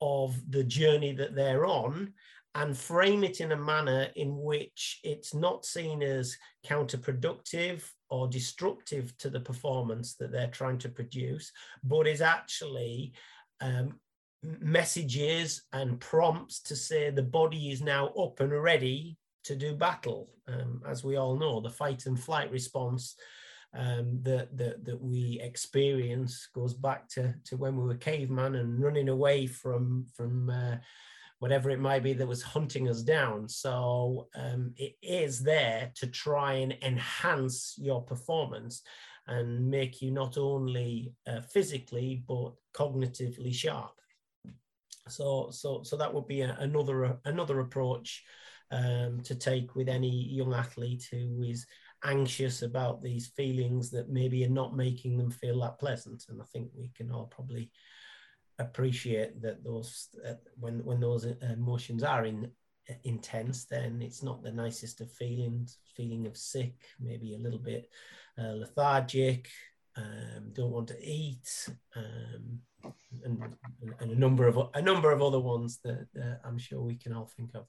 of 0.00 0.36
the 0.50 0.62
journey 0.62 1.12
that 1.12 1.34
they're 1.34 1.66
on 1.66 2.12
and 2.54 2.76
frame 2.76 3.24
it 3.24 3.40
in 3.40 3.52
a 3.52 3.56
manner 3.56 4.08
in 4.14 4.36
which 4.36 5.00
it's 5.02 5.34
not 5.34 5.64
seen 5.64 6.02
as 6.02 6.36
counterproductive 6.66 7.82
or 8.08 8.28
destructive 8.28 9.16
to 9.18 9.28
the 9.28 9.40
performance 9.40 10.14
that 10.14 10.32
they're 10.32 10.48
trying 10.48 10.78
to 10.78 10.88
produce, 10.88 11.52
but 11.84 12.06
is 12.06 12.22
actually 12.22 13.12
um, 13.60 13.98
messages 14.42 15.62
and 15.72 16.00
prompts 16.00 16.60
to 16.60 16.76
say 16.76 17.10
the 17.10 17.22
body 17.22 17.70
is 17.70 17.82
now 17.82 18.08
up 18.08 18.40
and 18.40 18.52
ready 18.52 19.16
to 19.48 19.56
do 19.56 19.74
battle. 19.74 20.30
Um, 20.46 20.82
as 20.86 21.02
we 21.02 21.16
all 21.16 21.36
know, 21.38 21.60
the 21.60 21.70
fight 21.70 22.06
and 22.06 22.18
flight 22.18 22.50
response 22.50 23.16
um, 23.74 24.20
that, 24.22 24.56
that, 24.56 24.84
that 24.84 25.00
we 25.00 25.40
experience 25.42 26.48
goes 26.54 26.74
back 26.74 27.08
to, 27.10 27.34
to 27.46 27.56
when 27.56 27.76
we 27.76 27.86
were 27.86 27.96
caveman 27.96 28.54
and 28.54 28.82
running 28.82 29.08
away 29.08 29.46
from, 29.46 30.06
from 30.14 30.50
uh, 30.50 30.76
whatever 31.38 31.70
it 31.70 31.80
might 31.80 32.02
be 32.02 32.12
that 32.12 32.26
was 32.26 32.42
hunting 32.42 32.88
us 32.88 33.02
down. 33.02 33.48
So 33.48 34.28
um, 34.34 34.74
it 34.76 34.96
is 35.02 35.42
there 35.42 35.92
to 35.96 36.06
try 36.06 36.54
and 36.54 36.76
enhance 36.82 37.74
your 37.78 38.02
performance 38.02 38.82
and 39.26 39.70
make 39.70 40.02
you 40.02 40.10
not 40.10 40.36
only 40.36 41.12
uh, 41.26 41.40
physically 41.40 42.22
but 42.26 42.52
cognitively 42.74 43.54
sharp. 43.54 43.92
So, 45.08 45.48
so, 45.50 45.82
so 45.82 45.96
that 45.96 46.12
would 46.12 46.26
be 46.26 46.42
a, 46.42 46.56
another 46.60 47.18
another 47.24 47.60
approach 47.60 48.24
um, 48.70 49.20
to 49.22 49.34
take 49.34 49.74
with 49.74 49.88
any 49.88 50.10
young 50.10 50.54
athlete 50.54 51.08
who 51.10 51.42
is 51.42 51.66
anxious 52.04 52.62
about 52.62 53.02
these 53.02 53.28
feelings 53.28 53.90
that 53.90 54.08
maybe 54.08 54.44
are 54.44 54.50
not 54.50 54.76
making 54.76 55.16
them 55.16 55.30
feel 55.30 55.60
that 55.60 55.78
pleasant. 55.78 56.24
And 56.28 56.40
I 56.40 56.44
think 56.52 56.68
we 56.74 56.90
can 56.96 57.10
all 57.10 57.26
probably 57.26 57.70
appreciate 58.58 59.40
that 59.42 59.62
those 59.64 60.08
uh, 60.26 60.34
when 60.58 60.84
when 60.84 61.00
those 61.00 61.24
emotions 61.24 62.02
are 62.02 62.24
in 62.24 62.50
intense, 63.04 63.64
then 63.64 64.00
it's 64.02 64.22
not 64.22 64.42
the 64.42 64.52
nicest 64.52 65.00
of 65.00 65.12
feelings. 65.12 65.78
Feeling 65.96 66.26
of 66.26 66.36
sick, 66.36 66.74
maybe 67.00 67.34
a 67.34 67.38
little 67.38 67.58
bit 67.58 67.88
uh, 68.38 68.52
lethargic, 68.52 69.48
um, 69.96 70.52
don't 70.52 70.70
want 70.70 70.88
to 70.88 71.04
eat, 71.04 71.68
um, 71.96 72.60
and, 73.24 73.42
and, 74.00 74.12
a 74.12 74.18
number 74.18 74.46
of 74.46 74.70
a 74.74 74.82
number 74.82 75.10
of 75.10 75.22
other 75.22 75.40
ones 75.40 75.80
that 75.82 76.06
uh, 76.16 76.36
I'm 76.46 76.58
sure 76.58 76.80
we 76.80 76.96
can 76.96 77.12
all 77.12 77.30
think 77.36 77.50
of. 77.54 77.66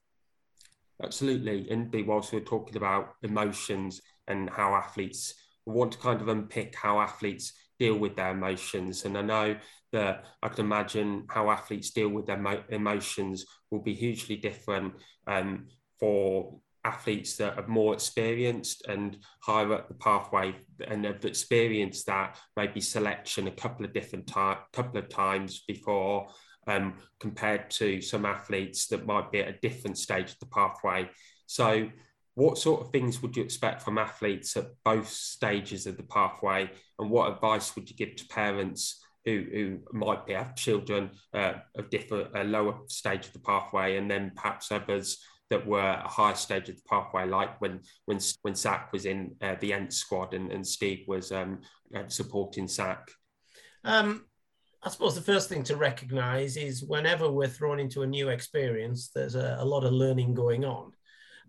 Absolutely. 1.03 1.69
And 1.69 1.93
whilst 2.03 2.33
we're 2.33 2.41
talking 2.41 2.75
about 2.75 3.13
emotions 3.23 4.01
and 4.27 4.49
how 4.49 4.73
athletes 4.75 5.33
want 5.65 5.93
to 5.93 5.97
kind 5.99 6.21
of 6.21 6.27
unpick 6.27 6.75
how 6.75 6.99
athletes 6.99 7.53
deal 7.79 7.97
with 7.97 8.15
their 8.15 8.31
emotions. 8.31 9.05
And 9.05 9.17
I 9.17 9.21
know 9.21 9.55
that 9.93 10.25
I 10.43 10.49
can 10.49 10.65
imagine 10.65 11.25
how 11.29 11.49
athletes 11.49 11.91
deal 11.91 12.09
with 12.09 12.25
their 12.25 12.37
mo- 12.37 12.63
emotions 12.69 13.45
will 13.71 13.81
be 13.81 13.93
hugely 13.93 14.35
different 14.35 14.93
um, 15.27 15.67
for 15.99 16.59
athletes 16.83 17.35
that 17.37 17.57
are 17.57 17.67
more 17.67 17.93
experienced 17.93 18.85
and 18.87 19.17
higher 19.41 19.73
up 19.73 19.87
the 19.87 19.93
pathway 19.95 20.55
and 20.87 21.05
have 21.05 21.23
experienced 21.25 22.05
that 22.07 22.37
maybe 22.55 22.79
selection 22.81 23.47
a 23.47 23.51
couple 23.51 23.85
of 23.85 23.93
different 23.93 24.31
couple 24.33 24.97
of 24.97 25.09
times 25.09 25.63
before 25.67 26.27
um, 26.69 26.93
compared 27.19 27.69
to 27.71 28.01
some 28.01 28.25
athletes 28.25 28.87
that 28.87 29.05
might 29.05 29.31
be 29.31 29.39
at 29.39 29.49
a 29.49 29.59
different 29.59 29.97
stage 29.97 30.31
of 30.31 30.39
the 30.39 30.45
pathway 30.47 31.09
so 31.47 31.89
what 32.35 32.57
sort 32.57 32.81
of 32.81 32.91
things 32.91 33.21
would 33.21 33.35
you 33.35 33.43
expect 33.43 33.81
from 33.81 33.97
athletes 33.97 34.55
at 34.55 34.67
both 34.85 35.09
stages 35.09 35.85
of 35.85 35.97
the 35.97 36.03
pathway 36.03 36.69
and 36.97 37.09
what 37.09 37.31
advice 37.31 37.75
would 37.75 37.89
you 37.89 37.95
give 37.95 38.15
to 38.15 38.27
parents 38.27 39.03
who, 39.25 39.45
who 39.51 39.79
might 39.91 40.25
be 40.25 40.33
have 40.33 40.55
children 40.55 41.09
uh, 41.33 41.53
of 41.75 41.89
different 41.89 42.29
a 42.35 42.43
lower 42.43 42.77
stage 42.87 43.25
of 43.27 43.33
the 43.33 43.39
pathway 43.39 43.97
and 43.97 44.09
then 44.09 44.31
perhaps 44.35 44.71
others 44.71 45.17
that 45.49 45.65
were 45.65 45.79
a 45.79 46.07
higher 46.07 46.35
stage 46.35 46.69
of 46.69 46.75
the 46.75 46.81
pathway, 46.87 47.25
like 47.25 47.59
when 47.59 47.81
when 48.05 48.19
when 48.43 48.55
Zach 48.55 48.93
was 48.93 49.05
in 49.05 49.35
uh, 49.41 49.55
the 49.59 49.73
Ent 49.73 49.93
squad 49.93 50.33
and, 50.33 50.51
and 50.51 50.65
Steve 50.65 51.05
was 51.07 51.31
um, 51.31 51.61
uh, 51.95 52.07
supporting 52.07 52.67
Zach? 52.67 53.09
Um, 53.83 54.25
I 54.81 54.89
suppose 54.89 55.13
the 55.13 55.21
first 55.21 55.49
thing 55.49 55.63
to 55.63 55.75
recognise 55.75 56.55
is 56.55 56.83
whenever 56.83 57.29
we're 57.29 57.47
thrown 57.47 57.79
into 57.79 58.03
a 58.03 58.07
new 58.07 58.29
experience, 58.29 59.09
there's 59.13 59.35
a, 59.35 59.57
a 59.59 59.65
lot 59.65 59.83
of 59.83 59.91
learning 59.91 60.33
going 60.33 60.63
on. 60.63 60.93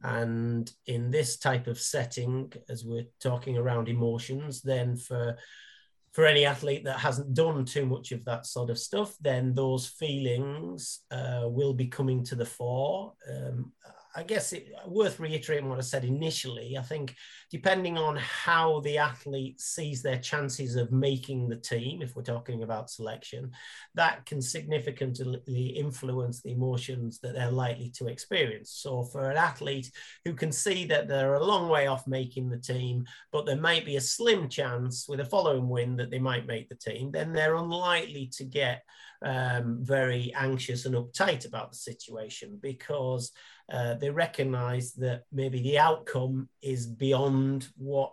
And 0.03 0.71
in 0.87 1.11
this 1.11 1.39
type 1.39 1.67
of 1.67 1.79
setting, 1.79 2.53
as 2.69 2.85
we're 2.85 3.07
talking 3.23 3.57
around 3.57 3.89
emotions, 3.89 4.63
then 4.63 4.97
for 4.97 5.37
for 6.13 6.27
any 6.27 6.45
athlete 6.45 6.83
that 6.85 6.99
hasn't 6.99 7.35
done 7.35 7.65
too 7.65 7.87
much 7.87 8.11
of 8.11 8.25
that 8.25 8.45
sort 8.45 8.69
of 8.69 8.79
stuff, 8.79 9.15
then 9.21 9.55
those 9.55 9.87
feelings 9.87 11.05
uh, 11.13 11.43
will 11.45 11.73
be 11.73 11.87
coming 11.87 12.25
to 12.25 12.35
the 12.35 12.45
fore. 12.45 13.13
Um, 13.31 13.73
I 14.15 14.25
guess 14.25 14.53
it 14.53 14.69
worth 14.87 15.21
reiterating 15.21 15.69
what 15.69 15.79
I 15.79 15.83
said 15.83 16.05
initially. 16.05 16.77
I 16.77 16.83
think 16.83 17.15
depending 17.51 17.97
on 17.97 18.17
how 18.17 18.81
the 18.81 18.99
athlete 18.99 19.61
sees 19.61 20.03
their 20.03 20.19
chances 20.19 20.75
of 20.75 20.91
making 20.91 21.49
the 21.49 21.57
team, 21.57 22.03
if 22.03 22.17
we're 22.17 22.23
talking 22.23 22.63
about 22.63 22.91
selection, 22.91 23.53
that 23.95 24.27
can 24.27 24.43
significantly 24.43 25.67
influence 25.77 26.43
the 26.43 26.53
emotions 26.53 27.21
that 27.21 27.35
they're 27.35 27.51
likely 27.51 27.91
to 27.97 28.09
experience. 28.09 28.73
So 28.73 29.05
for 29.05 29.31
an 29.31 29.37
athlete 29.37 29.91
who 30.25 30.35
can 30.35 30.51
see 30.51 30.87
that 30.87 31.07
they're 31.07 31.35
a 31.35 31.45
long 31.45 31.69
way 31.69 31.87
off 31.87 32.07
making 32.07 32.51
the 32.51 32.59
team, 32.59 33.05
but 33.31 33.47
there 33.47 33.57
might 33.57 33.85
be 33.85 33.97
a 33.97 34.01
slim 34.01 34.49
chance 34.49 35.07
with 35.09 35.21
a 35.21 35.25
following 35.25 35.69
win 35.69 35.97
that 35.97 36.11
they 36.11 36.19
might 36.19 36.47
make 36.47 36.69
the 36.69 36.75
team, 36.75 37.13
then 37.13 37.33
they're 37.33 37.57
unlikely 37.57 38.29
to 38.33 38.45
get 38.45 38.83
um, 39.23 39.79
very 39.81 40.33
anxious 40.35 40.87
and 40.87 40.95
uptight 40.95 41.47
about 41.47 41.73
the 41.73 41.79
situation 41.79 42.59
because 42.61 43.33
uh, 43.73 43.95
they 43.95 44.11
recognize 44.11 44.93
that 44.95 45.25
maybe 45.33 45.63
the 45.63 45.79
outcome 45.79 46.49
is 46.63 46.87
beyond 46.87 47.69
what 47.77 48.13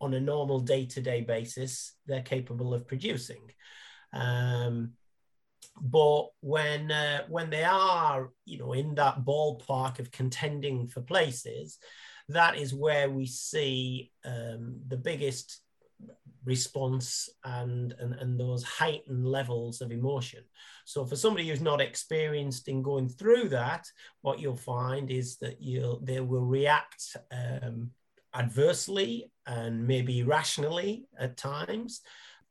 on 0.00 0.14
a 0.14 0.20
normal 0.20 0.58
day-to-day 0.58 1.20
basis 1.20 1.94
they're 2.06 2.22
capable 2.22 2.74
of 2.74 2.88
producing. 2.88 3.50
Um, 4.12 4.92
but 5.80 6.26
when 6.40 6.90
uh, 6.90 7.22
when 7.28 7.50
they 7.50 7.64
are 7.64 8.30
you 8.44 8.58
know 8.58 8.72
in 8.72 8.94
that 8.96 9.24
ballpark 9.24 9.98
of 10.00 10.10
contending 10.10 10.86
for 10.88 11.00
places 11.00 11.78
that 12.28 12.56
is 12.56 12.74
where 12.74 13.10
we 13.10 13.26
see 13.26 14.10
um, 14.24 14.80
the 14.88 14.96
biggest 14.96 15.61
response 16.44 17.28
and, 17.44 17.94
and 17.98 18.14
and 18.14 18.38
those 18.38 18.64
heightened 18.64 19.26
levels 19.26 19.80
of 19.80 19.92
emotion. 19.92 20.42
So 20.84 21.04
for 21.04 21.16
somebody 21.16 21.48
who's 21.48 21.60
not 21.60 21.80
experienced 21.80 22.68
in 22.68 22.82
going 22.82 23.08
through 23.08 23.50
that 23.50 23.86
what 24.22 24.40
you'll 24.40 24.56
find 24.56 25.10
is 25.10 25.36
that 25.38 25.60
you'll 25.60 26.00
they 26.02 26.20
will 26.20 26.44
react 26.44 27.16
um, 27.32 27.90
adversely 28.34 29.30
and 29.46 29.86
maybe 29.86 30.20
irrationally 30.20 31.04
at 31.18 31.36
times 31.36 32.00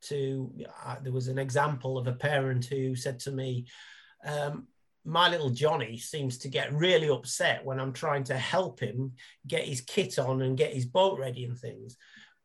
to 0.01 0.51
uh, 0.85 0.95
there 1.01 1.13
was 1.13 1.27
an 1.27 1.37
example 1.37 1.97
of 1.97 2.07
a 2.07 2.13
parent 2.13 2.65
who 2.65 2.95
said 2.95 3.19
to 3.19 3.31
me 3.31 3.65
um, 4.25 4.67
my 5.03 5.29
little 5.29 5.49
Johnny 5.49 5.97
seems 5.97 6.37
to 6.39 6.47
get 6.47 6.73
really 6.73 7.09
upset 7.09 7.65
when 7.65 7.79
I'm 7.79 7.93
trying 7.93 8.23
to 8.25 8.37
help 8.37 8.79
him 8.79 9.13
get 9.47 9.65
his 9.65 9.81
kit 9.81 10.19
on 10.19 10.43
and 10.43 10.57
get 10.57 10.73
his 10.73 10.85
boat 10.85 11.17
ready 11.17 11.43
and 11.45 11.57
things 11.57 11.97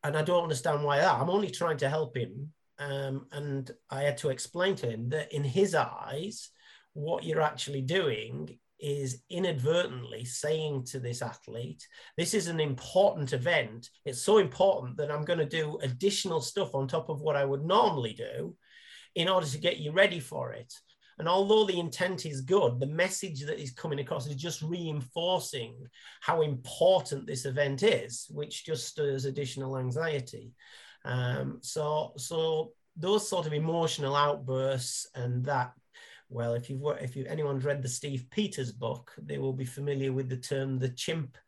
and 0.06 0.16
I 0.16 0.22
don't 0.22 0.44
understand 0.44 0.84
why 0.84 0.98
that. 0.98 1.20
I'm 1.20 1.30
only 1.30 1.50
trying 1.50 1.78
to 1.78 1.88
help 1.88 2.16
him. 2.16 2.52
Um, 2.78 3.26
and 3.32 3.70
I 3.90 4.02
had 4.02 4.18
to 4.18 4.28
explain 4.28 4.76
to 4.76 4.88
him 4.88 5.08
that 5.08 5.32
in 5.32 5.42
his 5.42 5.74
eyes, 5.74 6.50
what 6.92 7.24
you're 7.24 7.40
actually 7.40 7.82
doing 7.82 8.58
is 8.78 9.22
inadvertently 9.30 10.24
saying 10.24 10.84
to 10.84 11.00
this 11.00 11.22
athlete, 11.22 11.86
This 12.16 12.34
is 12.34 12.46
an 12.46 12.60
important 12.60 13.32
event. 13.32 13.88
It's 14.04 14.22
so 14.22 14.38
important 14.38 14.96
that 14.98 15.10
I'm 15.10 15.24
going 15.24 15.38
to 15.38 15.46
do 15.46 15.78
additional 15.82 16.40
stuff 16.40 16.74
on 16.74 16.86
top 16.86 17.08
of 17.08 17.20
what 17.20 17.36
I 17.36 17.44
would 17.44 17.64
normally 17.64 18.12
do 18.12 18.54
in 19.14 19.28
order 19.28 19.46
to 19.46 19.58
get 19.58 19.78
you 19.78 19.92
ready 19.92 20.20
for 20.20 20.52
it. 20.52 20.72
And 21.18 21.28
although 21.28 21.64
the 21.64 21.80
intent 21.80 22.26
is 22.26 22.42
good, 22.42 22.78
the 22.78 22.86
message 22.86 23.44
that 23.46 23.58
is 23.58 23.72
coming 23.72 24.00
across 24.00 24.26
is 24.26 24.36
just 24.36 24.62
reinforcing 24.62 25.74
how 26.20 26.42
important 26.42 27.26
this 27.26 27.46
event 27.46 27.82
is, 27.82 28.26
which 28.30 28.66
just 28.66 28.86
stirs 28.86 29.24
additional 29.24 29.78
anxiety. 29.78 30.52
Um, 31.04 31.58
so, 31.62 32.12
so 32.16 32.72
those 32.96 33.28
sort 33.28 33.46
of 33.46 33.54
emotional 33.54 34.14
outbursts 34.14 35.08
and 35.14 35.44
that 35.46 35.72
well, 36.28 36.54
if 36.54 36.68
you've 36.68 36.82
if 37.00 37.14
you 37.14 37.24
anyone's 37.26 37.64
read 37.64 37.82
the 37.82 37.88
Steve 37.88 38.26
Peters 38.30 38.72
book, 38.72 39.12
they 39.16 39.38
will 39.38 39.52
be 39.52 39.64
familiar 39.64 40.12
with 40.12 40.28
the 40.28 40.36
term 40.36 40.78
the 40.78 40.88
chimp 40.88 41.38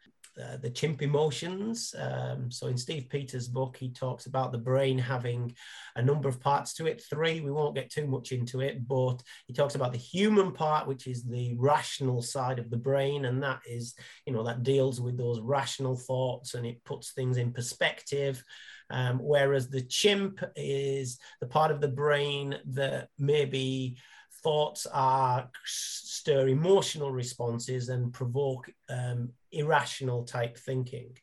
uh, 0.42 0.57
the 0.59 0.70
chimp 0.70 1.03
emotions. 1.03 1.94
Um, 1.98 2.51
so 2.51 2.68
in 2.68 2.77
Steve 2.77 3.09
Peters' 3.09 3.48
book, 3.48 3.77
he 3.77 3.90
talks 3.90 4.27
about 4.27 4.53
the 4.53 4.59
brain 4.59 4.98
having 4.98 5.55
a 5.96 6.03
number 6.03 6.29
of 6.29 6.40
parts 6.40 6.74
to 6.74 6.87
it. 6.87 7.03
Three, 7.09 7.40
we 7.40 7.51
won't 7.51 7.74
get 7.74 7.90
too 7.90 8.07
much 8.07 8.33
into 8.33 8.61
it, 8.61 8.87
but 8.87 9.22
he 9.46 9.53
talks 9.53 9.74
about 9.74 9.92
the 9.92 9.98
human 9.98 10.53
part, 10.53 10.87
which 10.87 11.07
is 11.07 11.24
the 11.24 11.55
rational 11.59 12.22
side 12.22 12.59
of 12.59 12.70
the 12.70 12.77
brain, 12.77 13.24
and 13.24 13.42
that 13.42 13.61
is, 13.66 13.94
you 14.27 14.33
know, 14.33 14.44
that 14.44 14.62
deals 14.62 15.01
with 15.01 15.16
those 15.16 15.40
rational 15.40 15.96
thoughts 15.96 16.55
and 16.55 16.66
it 16.66 16.85
puts 16.85 17.12
things 17.12 17.37
in 17.37 17.53
perspective. 17.53 18.42
Um, 18.90 19.18
whereas 19.18 19.68
the 19.68 19.83
chimp 19.83 20.42
is 20.57 21.18
the 21.40 21.46
part 21.46 21.70
of 21.70 21.81
the 21.81 21.88
brain 21.88 22.59
that 22.68 23.09
maybe 23.18 23.98
thoughts 24.42 24.87
are 24.87 25.51
stir 25.64 26.48
emotional 26.48 27.11
responses 27.11 27.88
and 27.88 28.12
provoke 28.12 28.70
um, 28.88 29.31
irrational 29.52 30.24
type 30.24 30.56
thinking. 30.56 31.16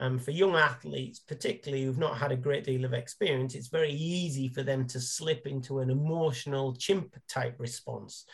Um, 0.00 0.18
for 0.18 0.30
young 0.30 0.56
athletes, 0.56 1.18
particularly 1.18 1.84
who've 1.84 1.98
not 1.98 2.16
had 2.16 2.32
a 2.32 2.36
great 2.36 2.64
deal 2.64 2.86
of 2.86 2.94
experience, 2.94 3.54
it's 3.54 3.68
very 3.68 3.92
easy 3.92 4.48
for 4.48 4.62
them 4.62 4.86
to 4.88 5.00
slip 5.00 5.46
into 5.46 5.80
an 5.80 5.90
emotional 5.90 6.74
chimp 6.74 7.14
type 7.28 7.56
response. 7.58 8.24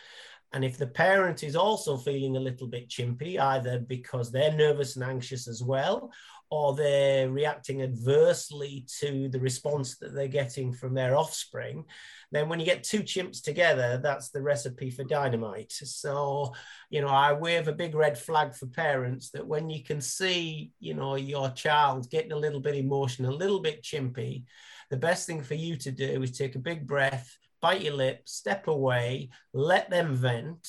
And 0.53 0.63
if 0.63 0.77
the 0.77 0.87
parent 0.87 1.43
is 1.43 1.57
also 1.57 1.97
feeling 1.97 2.37
a 2.37 2.39
little 2.41 2.67
bit 2.67 2.87
chimpy, 2.87 3.37
either 3.37 3.79
because 3.79 4.31
they're 4.31 4.53
nervous 4.53 4.95
and 4.95 5.03
anxious 5.03 5.45
as 5.47 5.61
well, 5.61 6.09
or 6.49 6.75
they're 6.75 7.29
reacting 7.29 7.81
adversely 7.81 8.85
to 8.99 9.27
the 9.29 9.39
response 9.39 9.97
that 9.97 10.15
they're 10.15 10.27
getting 10.27 10.71
from 10.71 10.93
their 10.93 11.17
offspring, 11.17 11.83
then 12.31 12.47
when 12.47 12.59
you 12.59 12.65
get 12.65 12.83
two 12.83 13.01
chimps 13.01 13.41
together, 13.41 13.99
that's 14.01 14.29
the 14.29 14.41
recipe 14.41 14.89
for 14.89 15.03
dynamite. 15.03 15.71
So, 15.71 16.53
you 16.89 17.01
know, 17.01 17.09
I 17.09 17.33
wave 17.33 17.67
a 17.67 17.73
big 17.73 17.95
red 17.95 18.17
flag 18.17 18.53
for 18.53 18.67
parents 18.67 19.29
that 19.31 19.45
when 19.45 19.69
you 19.69 19.83
can 19.83 19.99
see, 19.99 20.71
you 20.79 20.93
know, 20.93 21.15
your 21.15 21.49
child 21.49 22.09
getting 22.09 22.31
a 22.31 22.37
little 22.37 22.61
bit 22.61 22.75
emotional, 22.75 23.33
a 23.33 23.35
little 23.35 23.61
bit 23.61 23.83
chimpy, 23.83 24.43
the 24.89 24.97
best 24.97 25.27
thing 25.27 25.41
for 25.41 25.55
you 25.55 25.75
to 25.77 25.91
do 25.91 26.23
is 26.23 26.37
take 26.37 26.55
a 26.55 26.59
big 26.59 26.87
breath, 26.87 27.37
bite 27.61 27.81
your 27.81 27.93
lip, 27.93 28.21
step 28.25 28.67
away, 28.67 29.29
let 29.53 29.89
them 29.89 30.15
vent 30.15 30.67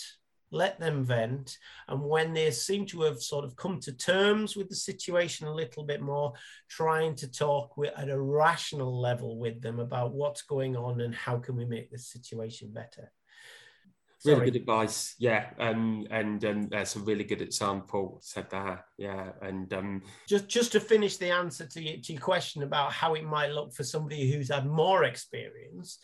let 0.51 0.79
them 0.81 1.05
vent. 1.05 1.57
And 1.89 2.03
when 2.03 2.33
they 2.33 2.51
seem 2.51 2.87
to 2.87 3.03
have 3.03 3.23
sort 3.23 3.45
of 3.45 3.57
come 3.57 3.81
to 3.81 3.93
terms 3.93 4.57
with 4.57 4.69
the 4.69 4.75
situation 4.75 5.47
a 5.47 5.55
little 5.55 5.85
bit 5.85 6.01
more, 6.01 6.33
trying 6.69 7.15
to 7.17 7.31
talk 7.31 7.77
with, 7.77 7.93
at 7.97 8.09
a 8.09 8.21
rational 8.21 9.01
level 9.01 9.39
with 9.39 9.61
them 9.61 9.79
about 9.81 10.15
what's 10.15 10.43
going 10.43 10.77
on 10.77 11.01
and 11.01 11.15
how 11.15 11.39
can 11.39 11.57
we 11.57 11.65
make 11.65 11.91
this 11.91 12.09
situation 12.09 12.73
better. 12.73 13.13
Sorry. 14.21 14.35
Really 14.35 14.51
good 14.51 14.61
advice, 14.63 15.15
yeah, 15.21 15.51
um, 15.61 16.05
and 16.11 16.43
and 16.43 16.69
that's 16.69 16.97
a 16.97 16.99
really 16.99 17.23
good 17.23 17.41
example. 17.41 18.19
Said 18.21 18.51
that, 18.51 18.87
yeah, 18.97 19.31
and 19.43 19.73
um, 19.73 20.03
just 20.27 20.49
just 20.49 20.73
to 20.73 20.81
finish 20.81 21.19
the 21.19 21.31
answer 21.31 21.67
to 21.67 21.81
your, 21.81 21.99
to 22.03 22.13
your 22.15 22.21
question 22.21 22.65
about 22.65 22.93
how 22.93 23.15
it 23.15 23.23
might 23.23 23.53
look 23.53 23.73
for 23.73 23.85
somebody 23.85 24.29
who's 24.29 24.51
had 24.51 24.67
more 24.67 25.05
experience. 25.05 26.01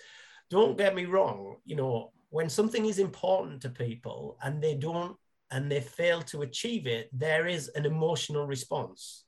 Don't 0.49 0.79
get 0.79 0.95
me 0.95 1.07
wrong, 1.07 1.57
you 1.65 1.75
know, 1.75 2.13
when 2.35 2.49
something 2.49 2.87
is 2.87 2.99
important 2.99 3.63
to 3.63 3.69
people 3.69 4.37
and 4.43 4.61
they 4.61 4.75
don't 4.75 5.17
and 5.53 5.71
they 5.71 5.81
fail 5.81 6.21
to 6.21 6.43
achieve 6.43 6.85
it, 6.85 7.09
there 7.13 7.47
is 7.47 7.69
an 7.77 7.87
emotional 7.87 8.45
response. 8.45 9.25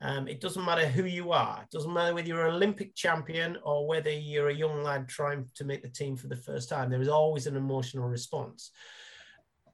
Um, 0.00 0.28
it 0.28 0.40
doesn't 0.40 0.64
matter 0.64 0.86
who 0.86 1.06
you 1.06 1.32
are. 1.32 1.62
It 1.64 1.70
doesn't 1.72 1.92
matter 1.92 2.14
whether 2.14 2.28
you're 2.28 2.46
an 2.46 2.54
Olympic 2.54 2.94
champion 2.94 3.58
or 3.64 3.88
whether 3.88 4.12
you're 4.12 4.50
a 4.50 4.54
young 4.54 4.84
lad 4.84 5.08
trying 5.08 5.44
to 5.56 5.64
make 5.64 5.82
the 5.82 5.88
team 5.88 6.14
for 6.16 6.28
the 6.28 6.36
first 6.48 6.68
time. 6.68 6.88
There 6.88 7.02
is 7.02 7.08
always 7.08 7.48
an 7.48 7.56
emotional 7.56 8.06
response. 8.06 8.70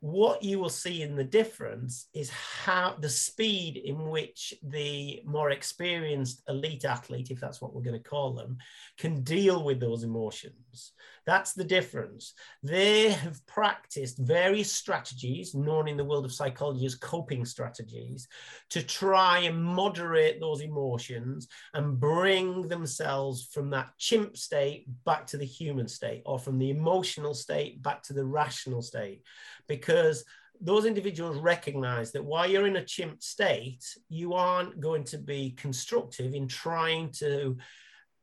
what 0.02 0.42
you 0.42 0.58
will 0.58 0.68
see 0.68 1.02
in 1.02 1.14
the 1.14 1.22
difference 1.22 2.08
is 2.12 2.28
how 2.28 2.96
the 2.98 3.08
speed 3.08 3.76
in 3.76 4.10
which 4.10 4.52
the 4.64 5.22
more 5.24 5.50
experienced 5.50 6.42
elite 6.48 6.84
athlete, 6.84 7.30
if 7.30 7.38
that's 7.38 7.62
what 7.62 7.72
we're 7.72 7.82
going 7.82 8.02
to 8.02 8.10
call 8.10 8.34
them, 8.34 8.58
can 8.98 9.22
deal 9.22 9.62
with 9.62 9.78
those 9.78 10.02
emotions. 10.02 10.90
That's 11.24 11.52
the 11.52 11.64
difference. 11.64 12.34
They 12.62 13.10
have 13.10 13.46
practiced 13.46 14.18
various 14.18 14.72
strategies 14.72 15.54
known 15.54 15.86
in 15.86 15.96
the 15.96 16.04
world 16.04 16.24
of 16.24 16.32
psychology 16.32 16.84
as 16.84 16.96
coping 16.96 17.44
strategies 17.44 18.26
to 18.70 18.82
try 18.82 19.40
and 19.40 19.62
moderate 19.62 20.40
those 20.40 20.62
emotions 20.62 21.46
and 21.74 21.98
bring 21.98 22.66
themselves 22.68 23.48
from 23.52 23.70
that 23.70 23.90
chimp 23.98 24.36
state 24.36 24.86
back 25.04 25.26
to 25.28 25.36
the 25.36 25.44
human 25.44 25.86
state 25.86 26.22
or 26.26 26.38
from 26.38 26.58
the 26.58 26.70
emotional 26.70 27.34
state 27.34 27.80
back 27.82 28.02
to 28.02 28.12
the 28.12 28.24
rational 28.24 28.82
state 28.82 29.22
because 29.68 30.24
those 30.60 30.84
individuals 30.84 31.36
recognize 31.38 32.12
that 32.12 32.24
while 32.24 32.48
you're 32.48 32.68
in 32.68 32.76
a 32.76 32.84
chimp 32.84 33.20
state, 33.20 33.84
you 34.08 34.32
aren't 34.32 34.78
going 34.80 35.02
to 35.02 35.18
be 35.18 35.50
constructive 35.56 36.34
in 36.34 36.46
trying 36.46 37.10
to 37.10 37.56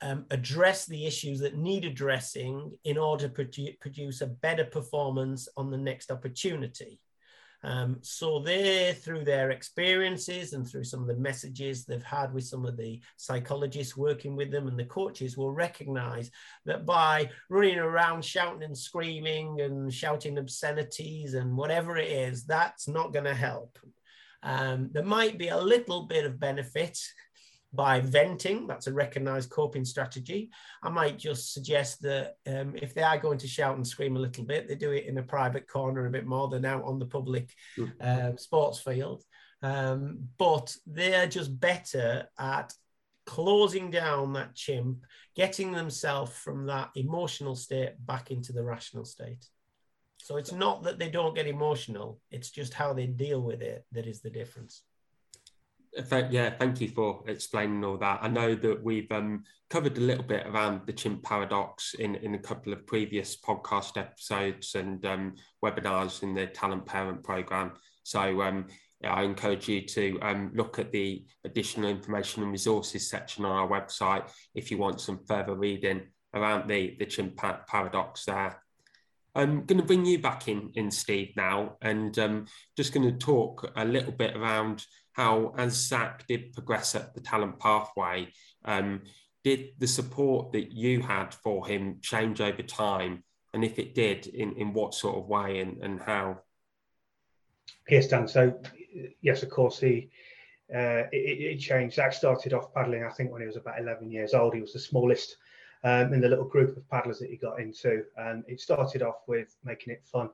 um, 0.02 0.26
address 0.32 0.86
the 0.86 1.06
issues 1.06 1.40
that 1.40 1.58
need 1.58 1.86
addressing 1.86 2.72
in 2.86 2.98
order 2.98 3.28
to 3.28 3.34
produ- 3.34 3.80
produce 3.80 4.22
a 4.22 4.28
better 4.28 4.66
performance 4.66 5.48
on 5.58 5.70
the 5.70 5.78
next 5.78 6.12
opportunity. 6.12 7.00
Um, 7.62 7.98
so 8.02 8.40
they, 8.40 8.94
through 8.94 9.26
their 9.26 9.52
experiences 9.52 10.54
and 10.54 10.66
through 10.66 10.86
some 10.86 11.02
of 11.02 11.08
the 11.08 11.18
messages 11.18 11.84
they've 11.84 12.02
had 12.02 12.34
with 12.34 12.46
some 12.46 12.66
of 12.66 12.78
the 12.78 13.02
psychologists 13.18 13.98
working 13.98 14.38
with 14.38 14.50
them 14.50 14.68
and 14.70 14.80
the 14.80 14.86
coaches, 14.86 15.36
will 15.36 15.52
recognize 15.52 16.32
that 16.66 16.86
by 16.86 17.30
running 17.50 17.80
around 17.80 18.24
shouting 18.24 18.64
and 18.64 18.78
screaming 18.78 19.60
and 19.60 19.94
shouting 19.94 20.38
obscenities 20.38 21.34
and 21.34 21.56
whatever 21.56 21.98
it 21.98 22.10
is, 22.10 22.46
that's 22.46 22.88
not 22.88 23.12
going 23.12 23.26
to 23.26 23.36
help. 23.36 23.78
Um, 24.42 24.90
there 24.94 25.04
might 25.04 25.38
be 25.38 25.50
a 25.50 25.58
little 25.58 26.04
bit 26.04 26.26
of 26.26 26.40
benefit 26.40 26.98
by 27.74 28.00
venting. 28.00 28.68
That's 28.68 28.88
a 28.88 28.94
recognized 28.94 29.50
coping 29.50 29.86
strategy. 29.86 30.50
I 30.82 30.90
might 30.90 31.18
just 31.18 31.54
suggest 31.54 32.02
that 32.02 32.36
um, 32.48 32.74
if 32.76 32.94
they 32.94 33.04
are 33.04 33.18
going 33.18 33.38
to 33.40 33.48
shout 33.48 33.76
and 33.76 33.88
scream 33.88 34.16
a 34.16 34.20
little 34.20 34.44
bit, 34.44 34.68
they 34.68 34.76
do 34.76 34.92
it 34.92 35.06
in 35.06 35.18
a 35.18 35.24
private 35.24 35.68
corner 35.68 36.06
a 36.06 36.12
bit 36.12 36.26
more 36.26 36.48
than 36.48 36.66
out 36.66 36.84
on 36.84 37.00
the 37.00 37.06
public 37.06 37.54
uh, 38.02 38.36
sports 38.38 38.80
field. 38.80 39.24
Um, 39.62 40.30
but 40.38 40.76
they're 40.88 41.28
just 41.28 41.60
better 41.60 42.28
at 42.40 42.74
closing 43.26 43.92
down 43.92 44.34
that 44.34 44.56
chimp, 44.56 45.06
getting 45.36 45.72
themselves 45.72 46.36
from 46.36 46.66
that 46.66 46.90
emotional 46.96 47.56
state 47.56 47.94
back 48.06 48.32
into 48.32 48.54
the 48.54 48.64
rational 48.64 49.06
state. 49.06 49.46
So 50.18 50.38
it's 50.38 50.52
not 50.52 50.84
that 50.84 51.00
they 51.00 51.10
don't 51.10 51.36
get 51.36 51.48
emotional, 51.48 52.20
it's 52.32 52.50
just 52.50 52.74
how 52.74 52.94
they 52.94 53.08
deal 53.08 53.42
with 53.42 53.62
it 53.62 53.86
that 53.92 54.08
is 54.08 54.22
the 54.22 54.30
difference 54.30 54.84
yeah, 56.30 56.52
thank 56.52 56.82
you 56.82 56.90
for 56.90 57.24
explaining 57.28 57.84
all 57.84 57.98
that. 57.98 58.20
I 58.22 58.28
know 58.28 58.56
that 58.56 58.84
we've 58.84 59.12
um, 59.12 59.44
covered 59.70 59.98
a 59.98 60.02
little 60.02 60.24
bit 60.24 60.48
around 60.48 60.82
the 60.86 60.94
chimp 60.94 61.24
paradox 61.24 61.94
in, 61.96 62.16
in 62.16 62.36
a 62.36 62.40
couple 62.40 62.74
of 62.74 62.86
previous 62.88 63.36
podcast 63.38 63.98
episodes 63.98 64.76
and 64.76 65.06
um, 65.06 65.36
webinars 65.64 66.24
in 66.24 66.34
the 66.34 66.48
Talent 66.48 66.86
Parent 66.86 67.24
Program. 67.24 67.74
So 68.04 68.42
um, 68.42 68.68
I 69.04 69.24
encourage 69.24 69.68
you 69.68 69.82
to 69.82 70.20
um, 70.22 70.52
look 70.54 70.80
at 70.80 70.92
the 70.92 71.26
additional 71.46 71.90
information 71.90 72.44
and 72.44 72.52
resources 72.52 73.10
section 73.10 73.46
on 73.46 73.52
our 73.52 73.68
website 73.68 74.30
if 74.56 74.72
you 74.72 74.78
want 74.78 75.02
some 75.02 75.20
further 75.28 75.56
reading 75.56 76.02
around 76.34 76.68
the, 76.68 76.96
the 77.00 77.06
chimp 77.06 77.38
paradox 77.68 78.26
there. 78.26 78.62
I'm 79.36 79.66
going 79.66 79.80
to 79.80 79.86
bring 79.86 80.06
you 80.06 80.20
back 80.20 80.48
in, 80.48 80.72
in 80.76 80.90
Steve 80.92 81.34
now, 81.38 81.78
and 81.82 82.18
um, 82.18 82.46
just 82.76 82.94
going 82.94 83.10
to 83.10 83.18
talk 83.18 83.72
a 83.76 83.86
little 83.86 84.12
bit 84.12 84.36
around 84.36 84.86
how, 85.14 85.54
as 85.58 85.74
Zach 85.74 86.26
did 86.28 86.54
progress 86.54 86.96
up 86.96 87.14
the 87.14 87.22
talent 87.22 87.60
pathway, 87.60 88.32
um, 88.66 89.02
did 89.44 89.70
the 89.80 89.88
support 89.88 90.52
that 90.52 90.72
you 90.72 91.02
had 91.02 91.34
for 91.34 91.66
him 91.66 92.00
change 92.02 92.42
over 92.42 92.62
time? 92.62 93.24
And 93.54 93.64
if 93.64 93.80
it 93.80 93.96
did, 93.96 94.28
in, 94.28 94.54
in 94.54 94.74
what 94.74 94.94
sort 94.94 95.18
of 95.18 95.28
way 95.28 95.60
and, 95.60 95.84
and 95.84 96.00
how? 96.02 96.42
Yes, 97.90 98.08
Dan. 98.08 98.28
So, 98.28 98.60
yes, 99.22 99.44
of 99.44 99.50
course, 99.50 99.80
he 99.80 100.10
uh, 100.74 101.10
it, 101.12 101.56
it, 101.56 101.58
changed. 101.58 101.96
Zach 101.96 102.14
started 102.14 102.54
off 102.54 102.74
paddling, 102.74 103.04
I 103.04 103.10
think, 103.10 103.32
when 103.32 103.42
he 103.42 103.48
was 103.48 103.56
about 103.56 103.80
11 103.80 104.12
years 104.12 104.34
old. 104.34 104.54
He 104.54 104.62
was 104.62 104.74
the 104.74 104.80
smallest 104.80 105.38
um, 105.84 106.14
in 106.14 106.22
the 106.22 106.30
little 106.30 106.46
group 106.46 106.78
of 106.78 106.88
paddlers 106.90 107.20
that 107.20 107.30
he 107.30 107.38
got 107.38 107.60
into. 107.60 108.04
And 108.18 108.44
it 108.48 108.62
started 108.62 109.02
off 109.02 109.22
with 109.28 109.56
making 109.64 109.94
it 109.94 110.04
fun, 110.06 110.30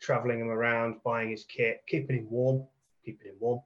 traveling 0.00 0.40
him 0.40 0.50
around, 0.50 0.96
buying 1.04 1.30
his 1.30 1.44
kit, 1.44 1.84
keeping 1.86 2.18
him 2.18 2.30
warm, 2.30 2.66
keeping 3.06 3.28
him 3.28 3.36
warm, 3.40 3.60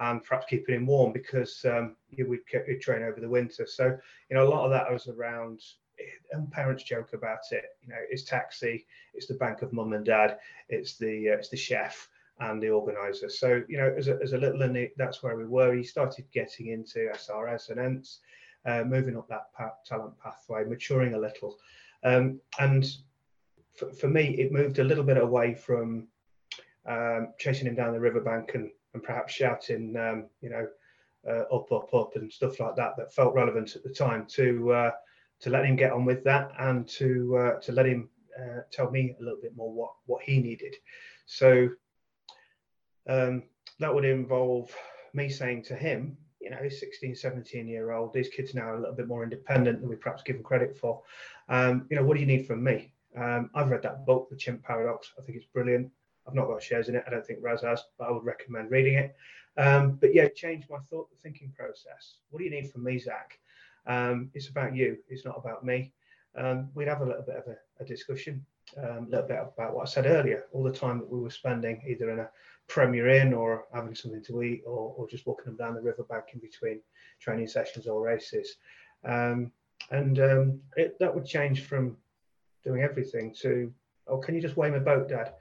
and 0.00 0.24
perhaps 0.24 0.46
keeping 0.48 0.74
him 0.74 0.86
warm 0.86 1.12
because 1.12 1.64
um, 1.64 1.96
we'd, 2.16 2.40
train 2.80 3.02
over 3.02 3.20
the 3.20 3.28
winter. 3.28 3.66
So, 3.66 3.96
you 4.30 4.36
know, 4.36 4.46
a 4.46 4.50
lot 4.50 4.64
of 4.64 4.70
that 4.72 4.90
was 4.90 5.06
around 5.06 5.60
and 6.32 6.50
parents 6.50 6.82
joke 6.82 7.12
about 7.12 7.40
it. 7.50 7.64
You 7.82 7.88
know, 7.88 8.00
it's 8.10 8.24
taxi, 8.24 8.86
it's 9.14 9.26
the 9.26 9.34
bank 9.34 9.62
of 9.62 9.72
mum 9.72 9.92
and 9.92 10.04
dad, 10.04 10.38
it's 10.68 10.96
the 10.96 11.30
uh, 11.30 11.34
it's 11.34 11.48
the 11.48 11.56
chef 11.56 12.08
and 12.40 12.62
the 12.62 12.70
organizer. 12.70 13.28
So 13.28 13.62
you 13.68 13.78
know, 13.78 13.94
as 13.96 14.08
a, 14.08 14.18
as 14.22 14.32
a 14.32 14.38
little 14.38 14.62
and 14.62 14.88
that's 14.96 15.22
where 15.22 15.36
we 15.36 15.46
were. 15.46 15.74
He 15.74 15.82
started 15.82 16.26
getting 16.32 16.68
into 16.68 17.10
SRS 17.14 17.70
and 17.70 17.80
ENTS, 17.80 18.20
uh, 18.66 18.84
moving 18.84 19.16
up 19.16 19.28
that 19.28 19.52
pa- 19.56 19.74
talent 19.84 20.14
pathway, 20.18 20.64
maturing 20.64 21.14
a 21.14 21.18
little. 21.18 21.56
Um, 22.04 22.40
and 22.58 22.86
for, 23.74 23.90
for, 23.92 24.08
me, 24.08 24.36
it 24.38 24.52
moved 24.52 24.78
a 24.78 24.84
little 24.84 25.04
bit 25.04 25.16
away 25.16 25.54
from 25.54 26.08
um, 26.86 27.28
chasing 27.38 27.66
him 27.66 27.74
down 27.74 27.92
the 27.92 28.00
riverbank 28.00 28.54
and, 28.54 28.70
and 28.96 29.04
perhaps 29.04 29.34
shouting, 29.34 29.94
um, 29.96 30.26
you 30.40 30.48
know, 30.48 30.66
uh, 31.28 31.44
up, 31.54 31.70
up, 31.70 31.92
up, 31.92 32.16
and 32.16 32.32
stuff 32.32 32.58
like 32.58 32.76
that 32.76 32.96
that 32.96 33.12
felt 33.12 33.34
relevant 33.34 33.76
at 33.76 33.82
the 33.82 33.90
time 33.90 34.24
to 34.26 34.72
uh, 34.72 34.90
to 35.40 35.50
let 35.50 35.66
him 35.66 35.76
get 35.76 35.92
on 35.92 36.04
with 36.04 36.24
that 36.24 36.50
and 36.58 36.88
to 36.88 37.36
uh, 37.36 37.60
to 37.60 37.72
let 37.72 37.86
him 37.86 38.08
uh, 38.40 38.60
tell 38.72 38.90
me 38.90 39.14
a 39.20 39.22
little 39.22 39.40
bit 39.40 39.54
more 39.54 39.70
what 39.72 39.92
what 40.06 40.22
he 40.22 40.38
needed. 40.40 40.74
So 41.26 41.68
um, 43.06 43.42
that 43.80 43.94
would 43.94 44.04
involve 44.04 44.74
me 45.12 45.28
saying 45.28 45.64
to 45.64 45.76
him, 45.76 46.16
you 46.40 46.50
know, 46.50 46.68
16, 46.68 47.14
17 47.14 47.68
year 47.68 47.92
old, 47.92 48.14
these 48.14 48.28
kids 48.28 48.54
now 48.54 48.68
are 48.68 48.76
a 48.76 48.80
little 48.80 48.94
bit 48.94 49.08
more 49.08 49.24
independent 49.24 49.80
than 49.80 49.90
we 49.90 49.96
perhaps 49.96 50.22
give 50.22 50.36
them 50.36 50.44
credit 50.44 50.76
for. 50.76 51.02
Um, 51.48 51.86
you 51.90 51.96
know, 51.96 52.04
what 52.04 52.14
do 52.14 52.20
you 52.20 52.26
need 52.26 52.46
from 52.46 52.64
me? 52.64 52.92
Um, 53.16 53.50
I've 53.54 53.70
read 53.70 53.82
that 53.82 54.06
book, 54.06 54.28
The 54.30 54.36
Chimp 54.36 54.62
Paradox. 54.62 55.12
I 55.18 55.22
think 55.22 55.36
it's 55.36 55.46
brilliant. 55.46 55.90
I've 56.26 56.34
not 56.34 56.48
got 56.48 56.62
shares 56.62 56.88
in 56.88 56.96
it. 56.96 57.04
I 57.06 57.10
don't 57.10 57.24
think 57.24 57.38
Raz 57.42 57.62
has, 57.62 57.84
but 57.98 58.08
I 58.08 58.12
would 58.12 58.24
recommend 58.24 58.70
reading 58.70 58.94
it. 58.94 59.16
Um, 59.56 59.92
but 60.00 60.14
yeah, 60.14 60.28
change 60.28 60.64
my 60.68 60.78
thought 60.78 61.08
thinking 61.22 61.52
process. 61.56 62.18
What 62.30 62.38
do 62.38 62.44
you 62.44 62.50
need 62.50 62.70
from 62.70 62.84
me, 62.84 62.98
Zach? 62.98 63.38
Um, 63.86 64.30
it's 64.34 64.48
about 64.48 64.74
you. 64.74 64.98
It's 65.08 65.24
not 65.24 65.38
about 65.38 65.64
me. 65.64 65.92
Um, 66.36 66.68
we'd 66.74 66.88
have 66.88 67.00
a 67.00 67.06
little 67.06 67.22
bit 67.22 67.36
of 67.36 67.44
a, 67.46 67.56
a 67.82 67.86
discussion, 67.86 68.44
um, 68.76 69.06
a 69.06 69.10
little 69.10 69.28
bit 69.28 69.38
about 69.40 69.74
what 69.74 69.82
I 69.82 69.90
said 69.90 70.06
earlier. 70.06 70.44
All 70.52 70.62
the 70.62 70.72
time 70.72 70.98
that 70.98 71.10
we 71.10 71.20
were 71.20 71.30
spending 71.30 71.80
either 71.86 72.10
in 72.10 72.18
a 72.18 72.28
Premier 72.68 73.08
Inn 73.08 73.32
or 73.32 73.66
having 73.72 73.94
something 73.94 74.22
to 74.24 74.42
eat 74.42 74.62
or, 74.66 74.94
or 74.96 75.08
just 75.08 75.26
walking 75.26 75.46
them 75.46 75.56
down 75.56 75.74
the 75.74 75.80
river, 75.80 76.02
riverbank 76.02 76.24
in 76.34 76.40
between 76.40 76.80
training 77.20 77.46
sessions 77.46 77.86
or 77.86 78.02
races. 78.02 78.56
Um, 79.04 79.52
and 79.90 80.18
um, 80.18 80.60
it, 80.76 80.98
that 80.98 81.14
would 81.14 81.24
change 81.24 81.62
from 81.62 81.96
doing 82.64 82.82
everything 82.82 83.32
to, 83.40 83.72
oh, 84.08 84.18
can 84.18 84.34
you 84.34 84.42
just 84.42 84.56
weigh 84.56 84.70
my 84.70 84.80
boat, 84.80 85.08
Dad? 85.08 85.34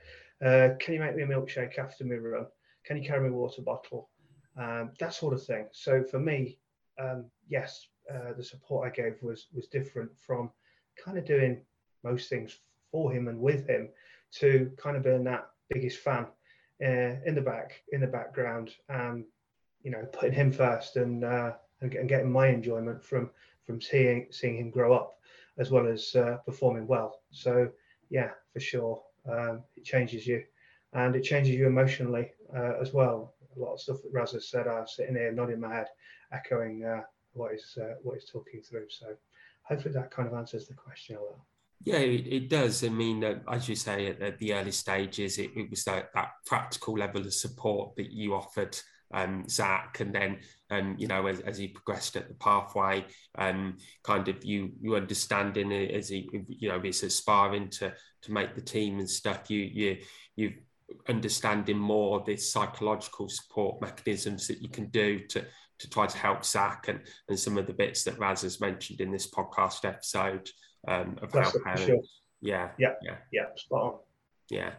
Uh, 0.44 0.70
can 0.80 0.94
you 0.94 1.00
make 1.00 1.16
me 1.16 1.24
a 1.24 1.28
milkshake 1.28 1.78
after 1.78 2.04
my 2.04 2.16
run? 2.16 2.46
Can 2.86 2.98
you 2.98 3.08
carry 3.08 3.22
me 3.22 3.30
a 3.30 3.38
water 3.38 3.62
bottle? 3.62 4.10
Um, 4.58 4.92
that 5.00 5.14
sort 5.14 5.34
of 5.34 5.44
thing. 5.44 5.68
So 5.72 6.04
for 6.04 6.20
me, 6.20 6.60
um, 7.00 7.26
yes, 7.50 7.88
uh, 8.14 8.34
the 8.38 8.44
support 8.44 8.88
I 8.88 8.96
gave 8.96 9.22
was 9.22 9.48
was 9.54 9.68
different 9.68 10.12
from 10.20 10.52
kind 11.04 11.18
of 11.18 11.26
doing 11.26 11.62
most 12.04 12.30
things 12.30 12.58
for 12.92 13.12
him 13.12 13.28
and 13.28 13.40
with 13.40 13.68
him 13.68 13.90
to 14.32 14.72
kind 14.78 14.96
of 14.96 15.04
being 15.04 15.24
that 15.24 15.50
biggest 15.70 16.00
fan 16.00 16.28
uh, 16.84 17.16
in 17.26 17.36
the 17.36 17.42
back, 17.42 17.82
in 17.92 18.02
the 18.02 18.08
background, 18.08 18.72
and 18.90 19.26
you 19.84 19.92
know, 19.92 20.06
putting 20.14 20.34
him 20.34 20.52
first 20.52 20.96
and 20.96 21.24
uh, 21.24 21.54
and, 21.82 21.94
and, 21.94 22.10
getting 22.10 22.32
my 22.32 22.48
enjoyment 22.48 23.04
from 23.04 23.30
from 23.66 23.82
seeing 23.82 24.28
seeing 24.32 24.58
him 24.58 24.70
grow 24.70 24.94
up, 24.94 25.20
as 25.58 25.72
well 25.72 25.88
as 25.88 26.16
uh, 26.16 26.38
performing 26.46 26.88
well. 26.88 27.22
So 27.32 27.70
yeah, 28.10 28.32
for 28.54 28.60
sure, 28.60 29.02
um, 29.32 29.64
it 29.76 29.84
changes 29.84 30.28
you, 30.28 30.44
and 30.94 31.16
it 31.16 31.24
changes 31.24 31.56
you 31.56 31.68
emotionally 31.68 32.32
uh, 32.56 32.74
as 32.82 32.94
well. 32.94 33.34
A 33.56 33.60
lot 33.60 33.74
of 33.74 33.82
stuff 33.82 33.98
that 34.04 34.12
Raz 34.12 34.34
has 34.34 34.50
said, 34.50 34.68
I'm 34.68 34.88
sitting 34.88 35.16
here 35.16 35.32
nodding 35.32 35.60
my 35.60 35.74
head, 35.74 35.88
echoing 36.34 36.84
uh, 36.84 37.02
what 37.34 37.54
is 37.54 37.78
uh, 37.82 37.96
what 38.02 38.16
he's 38.16 38.30
talking 38.30 38.62
through. 38.62 38.88
So 38.90 39.08
hopefully 39.64 39.94
that 39.94 40.12
kind 40.12 40.28
of 40.28 40.34
answers 40.34 40.68
the 40.68 40.74
question 40.74 41.16
a 41.16 41.20
little. 41.20 41.46
Yeah, 41.84 41.98
it, 41.98 42.28
it 42.28 42.50
does. 42.50 42.84
I 42.84 42.90
mean, 42.90 43.24
uh, 43.24 43.40
as 43.52 43.70
you 43.70 43.76
say, 43.76 44.08
at, 44.08 44.22
at, 44.22 44.40
the 44.40 44.54
early 44.54 44.72
stages, 44.72 45.38
it, 45.38 45.52
it 45.56 45.70
was 45.70 45.84
that, 45.84 46.10
that 46.16 46.32
practical 46.46 46.98
level 46.98 47.22
of 47.22 47.34
support 47.34 47.96
that 47.98 48.12
you 48.12 48.34
offered 48.34 48.78
um, 49.14 49.48
Zach, 49.48 50.00
and 50.00 50.14
then 50.14 50.40
um, 50.70 50.96
you 50.98 51.08
know 51.08 51.28
as, 51.28 51.40
as 51.42 51.58
he 51.58 51.68
progressed 51.68 52.16
at 52.16 52.28
the 52.28 52.34
pathway, 52.36 53.06
um, 53.38 53.78
kind 54.04 54.28
of 54.28 54.44
you 54.44 54.72
you 54.82 54.96
understanding 54.96 55.72
it 55.72 55.92
as 55.92 56.10
he 56.10 56.30
you 56.48 56.70
know 56.70 56.80
he's 56.80 57.04
aspiring 57.04 57.70
to 57.70 57.94
to 58.24 58.32
make 58.32 58.56
the 58.56 58.62
team 58.62 59.00
and 59.00 59.10
stuff. 59.10 59.50
You 59.50 59.62
you 59.62 59.98
you 60.36 60.54
understanding 61.10 61.78
more 61.78 62.24
the 62.26 62.38
psychological 62.38 63.28
support 63.28 63.82
mechanisms 63.82 64.48
that 64.48 64.62
you 64.62 64.70
can 64.70 64.88
do 64.88 65.20
to 65.28 65.44
to 65.78 65.90
try 65.90 66.08
to 66.08 66.18
help 66.18 66.46
Zach 66.46 66.88
and, 66.88 67.02
and 67.28 67.38
some 67.38 67.58
of 67.58 67.68
the 67.68 67.74
bits 67.74 68.04
that 68.04 68.18
Raz 68.18 68.44
has 68.44 68.62
mentioned 68.62 69.02
in 69.02 69.12
this 69.12 69.30
podcast 69.30 69.84
episode 69.84 70.50
um, 70.88 71.18
of 71.22 71.32
That's 71.32 71.52
how 71.52 71.64
parents. 71.64 71.86
Sure. 71.86 72.02
Yeah, 72.42 72.70
yeah, 72.78 72.94
yeah, 73.02 73.18
yeah, 73.32 73.46
spot 73.56 73.82
on. 73.82 74.00
Yeah. 74.50 74.72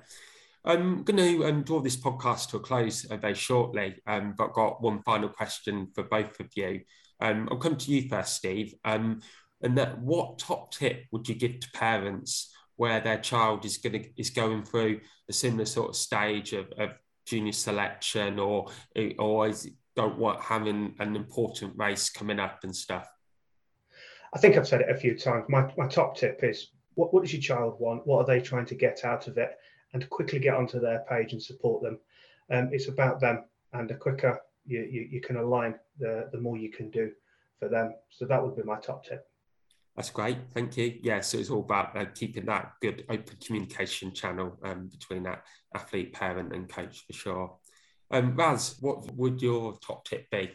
I'm 0.67 1.05
going 1.05 1.17
to 1.17 1.47
um, 1.47 1.63
draw 1.63 1.81
this 1.81 1.97
podcast 1.97 2.51
to 2.51 2.57
a 2.57 2.61
close 2.61 3.05
uh, 3.05 3.17
very 3.17 3.35
shortly, 3.35 4.03
um, 4.07 4.35
but 4.37 4.53
got 4.53 4.83
one 4.83 5.01
final 5.03 5.29
question 5.29 5.89
for 5.95 6.03
both 6.03 6.41
of 6.41 6.49
you. 6.57 6.81
Um, 7.21 7.49
I'll 7.51 7.59
come 7.59 7.77
to 7.77 7.91
you 7.91 8.09
first, 8.09 8.35
Steve. 8.35 8.75
Um, 8.85 9.21
and 9.63 9.79
that, 9.79 10.01
what 10.01 10.39
top 10.39 10.73
tip 10.73 11.05
would 11.13 11.29
you 11.29 11.37
give 11.37 11.61
to 11.61 11.71
parents 11.73 12.53
where 12.77 13.01
their 13.01 13.19
child 13.19 13.65
is 13.65 13.79
going 13.79 14.13
is 14.17 14.31
going 14.31 14.65
through 14.65 15.01
a 15.29 15.33
similar 15.33 15.65
sort 15.65 15.91
of 15.91 15.97
stage 15.97 16.53
of, 16.53 16.67
of 16.79 16.91
junior 17.27 17.53
selection, 17.53 18.39
or 18.39 18.67
or 19.19 19.49
is 19.49 19.71
don't 19.95 20.19
want 20.19 20.41
having 20.43 20.95
an 20.99 21.17
important 21.17 21.73
race 21.77 22.11
coming 22.11 22.39
up 22.39 22.59
and 22.65 22.77
stuff? 22.77 23.09
I 24.35 24.39
think 24.39 24.57
I've 24.57 24.69
said 24.69 24.83
it 24.83 24.91
a 24.91 24.97
few 24.97 25.17
times. 25.17 25.47
My 25.49 25.73
my 25.79 25.87
top 25.87 26.19
tip 26.19 26.41
is 26.43 26.69
what, 26.95 27.15
what 27.15 27.23
does 27.23 27.33
your 27.33 27.43
child 27.43 27.77
want? 27.79 28.07
What 28.07 28.19
are 28.19 28.27
they 28.27 28.41
trying 28.41 28.67
to 28.67 28.75
get 28.75 29.05
out 29.05 29.27
of 29.27 29.39
it? 29.39 29.57
And 29.97 30.11
quickly 30.11 30.39
get 30.39 30.55
onto 30.55 30.79
their 30.79 31.07
page 31.09 31.33
and 31.33 31.43
support 31.43 31.83
them. 31.83 31.99
Um, 32.51 32.69
it's 32.71 32.89
about 32.89 33.19
them, 33.19 33.45
and 33.73 33.89
the 33.89 33.95
quicker 33.95 34.39
you, 34.67 34.81
you, 34.83 35.09
you 35.11 35.21
can 35.23 35.37
align, 35.37 35.75
the 35.99 36.29
the 36.33 36.39
more 36.39 36.59
you 36.59 36.71
can 36.71 36.91
do 36.91 37.13
for 37.59 37.69
them. 37.71 37.95
So 38.11 38.27
that 38.27 38.43
would 38.43 38.57
be 38.57 38.63
my 38.63 38.79
top 38.79 39.07
tip. 39.07 39.27
That's 39.97 40.11
great, 40.11 40.37
thank 40.53 40.77
you. 40.77 40.99
Yeah, 41.03 41.21
so 41.23 41.39
it's 41.39 41.49
all 41.49 41.61
about 41.61 41.97
uh, 41.97 42.05
keeping 42.15 42.45
that 42.45 42.73
good 42.83 43.07
open 43.09 43.37
communication 43.43 44.13
channel 44.13 44.59
um, 44.63 44.89
between 44.89 45.23
that 45.23 45.45
athlete, 45.75 46.13
parent, 46.13 46.53
and 46.55 46.69
coach 46.69 47.07
for 47.07 47.15
sure. 47.15 47.57
Um, 48.11 48.37
Raz, 48.37 48.77
what 48.81 49.11
would 49.17 49.41
your 49.41 49.79
top 49.79 50.05
tip 50.05 50.29
be? 50.31 50.51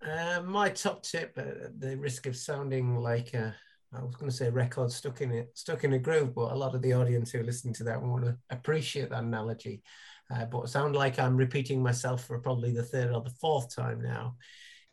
Uh, 0.00 0.40
my 0.42 0.70
top 0.70 1.02
tip, 1.02 1.36
uh, 1.36 1.68
the 1.76 1.98
risk 1.98 2.26
of 2.26 2.36
sounding 2.36 2.96
like 2.96 3.34
a, 3.34 3.54
I 3.94 4.02
was 4.02 4.16
going 4.16 4.30
to 4.30 4.36
say 4.36 4.50
record 4.50 4.92
stuck 4.92 5.22
in 5.22 5.32
it, 5.32 5.50
stuck 5.54 5.84
in 5.84 5.94
a 5.94 5.98
groove, 5.98 6.34
but 6.34 6.52
a 6.52 6.56
lot 6.56 6.74
of 6.74 6.82
the 6.82 6.92
audience 6.92 7.30
who 7.30 7.40
are 7.40 7.44
listening 7.44 7.74
to 7.74 7.84
that 7.84 8.02
want 8.02 8.24
to 8.24 8.36
appreciate 8.50 9.10
that 9.10 9.22
analogy. 9.22 9.82
Uh, 10.30 10.44
but 10.44 10.68
sound 10.68 10.94
like 10.94 11.18
I'm 11.18 11.36
repeating 11.36 11.82
myself 11.82 12.24
for 12.24 12.38
probably 12.38 12.72
the 12.72 12.82
third 12.82 13.12
or 13.12 13.22
the 13.22 13.34
fourth 13.40 13.74
time 13.74 14.02
now. 14.02 14.36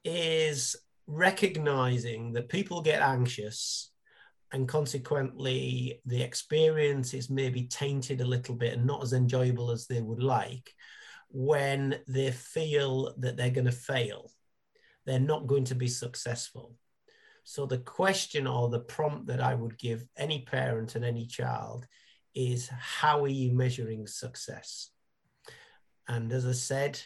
Is 0.06 0.78
recognizing 1.08 2.34
that 2.34 2.50
people 2.50 2.82
get 2.82 3.02
anxious 3.02 3.92
and 4.52 4.68
consequently 4.68 6.00
the 6.06 6.22
experience 6.22 7.14
is 7.14 7.30
maybe 7.30 7.64
tainted 7.64 8.22
a 8.22 8.26
little 8.26 8.56
bit 8.56 8.74
and 8.74 8.86
not 8.86 9.04
as 9.04 9.14
enjoyable 9.14 9.72
as 9.72 9.86
they 9.86 10.02
would 10.02 10.24
like 10.24 10.74
when 11.30 12.00
they 12.08 12.32
feel 12.32 13.14
that 13.18 13.36
they're 13.36 13.50
going 13.50 13.66
to 13.66 13.72
fail 13.72 14.32
they're 15.06 15.20
not 15.20 15.48
going 15.48 15.66
to 15.66 15.76
be 15.76 15.88
successful 15.88 16.76
so 17.46 17.68
the 17.68 17.78
question 17.78 18.48
or 18.48 18.70
the 18.70 18.80
prompt 18.80 19.28
that 19.28 19.40
i 19.40 19.54
would 19.54 19.78
give 19.78 20.04
any 20.18 20.42
parent 20.42 20.96
and 20.96 21.06
any 21.06 21.26
child 21.26 21.88
is 22.34 22.68
how 22.68 23.24
are 23.24 23.30
you 23.30 23.54
measuring 23.54 24.06
success? 24.06 24.90
And 26.08 26.34
as 26.34 26.46
i 26.46 26.52
said 26.52 27.00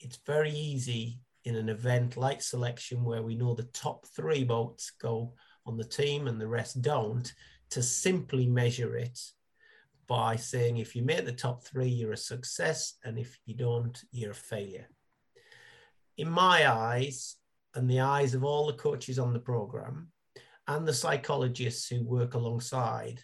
it's 0.00 0.18
very 0.26 0.50
easy 0.50 1.20
in 1.44 1.54
an 1.54 1.68
event 1.68 2.16
like 2.16 2.42
selection 2.42 3.04
where 3.04 3.22
we 3.22 3.34
know 3.34 3.54
the 3.54 3.62
top 3.64 4.06
three 4.16 4.42
boats 4.42 4.90
go 5.00 5.34
on 5.66 5.76
the 5.76 5.84
team 5.84 6.26
and 6.26 6.40
the 6.40 6.48
rest 6.48 6.82
don't 6.82 7.32
to 7.70 7.82
simply 7.82 8.46
measure 8.46 8.96
it 8.96 9.18
by 10.06 10.36
saying 10.36 10.76
if 10.78 10.94
you 10.94 11.02
make 11.02 11.24
the 11.24 11.32
top 11.32 11.62
three 11.62 11.88
you're 11.88 12.12
a 12.12 12.16
success 12.16 12.94
and 13.04 13.18
if 13.18 13.38
you 13.46 13.54
don't 13.54 14.02
you're 14.12 14.32
a 14.32 14.34
failure. 14.34 14.88
In 16.16 16.30
my 16.30 16.70
eyes 16.70 17.36
and 17.74 17.88
the 17.88 18.00
eyes 18.00 18.34
of 18.34 18.44
all 18.44 18.66
the 18.66 18.74
coaches 18.74 19.18
on 19.18 19.32
the 19.32 19.38
program 19.38 20.08
and 20.66 20.86
the 20.86 20.94
psychologists 20.94 21.88
who 21.88 22.02
work 22.04 22.34
alongside 22.34 23.20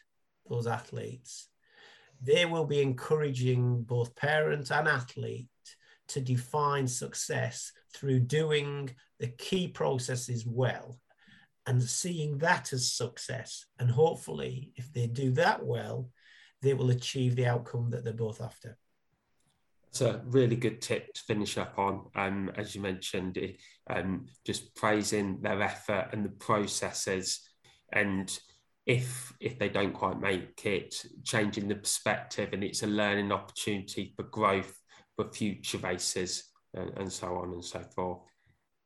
those 0.48 0.66
athletes 0.66 1.50
they 2.22 2.44
will 2.44 2.66
be 2.66 2.82
encouraging 2.82 3.82
both 3.82 4.14
parent 4.14 4.70
and 4.70 4.88
athlete 4.88 5.48
to 6.08 6.20
define 6.20 6.86
success 6.86 7.72
through 7.94 8.20
doing 8.20 8.90
the 9.18 9.28
key 9.28 9.68
processes 9.68 10.44
well 10.46 10.98
and 11.66 11.82
seeing 11.82 12.38
that 12.38 12.72
as 12.72 12.92
success. 12.92 13.66
And 13.78 13.90
hopefully, 13.90 14.72
if 14.76 14.92
they 14.92 15.06
do 15.06 15.30
that 15.32 15.64
well, 15.64 16.10
they 16.62 16.74
will 16.74 16.90
achieve 16.90 17.36
the 17.36 17.46
outcome 17.46 17.90
that 17.90 18.04
they're 18.04 18.12
both 18.12 18.40
after. 18.40 18.76
It's 19.90 20.02
a 20.02 20.22
really 20.26 20.56
good 20.56 20.80
tip 20.80 21.12
to 21.12 21.20
finish 21.22 21.58
up 21.58 21.76
on. 21.76 22.06
Um, 22.14 22.50
as 22.56 22.74
you 22.74 22.80
mentioned, 22.80 23.36
it, 23.36 23.56
um, 23.88 24.26
just 24.46 24.74
praising 24.76 25.40
their 25.42 25.60
effort 25.60 26.10
and 26.12 26.24
the 26.24 26.30
processes, 26.30 27.40
and 27.92 28.38
if 28.86 29.32
if 29.40 29.58
they 29.58 29.68
don't 29.68 29.92
quite 29.92 30.20
make 30.20 30.64
it, 30.64 30.94
changing 31.24 31.66
the 31.66 31.74
perspective, 31.74 32.50
and 32.52 32.62
it's 32.62 32.84
a 32.84 32.86
learning 32.86 33.32
opportunity 33.32 34.12
for 34.14 34.22
growth 34.22 34.80
for 35.16 35.30
future 35.32 35.78
races 35.78 36.44
and, 36.74 36.96
and 36.96 37.12
so 37.12 37.36
on 37.36 37.52
and 37.52 37.64
so 37.64 37.82
forth. 37.94 38.20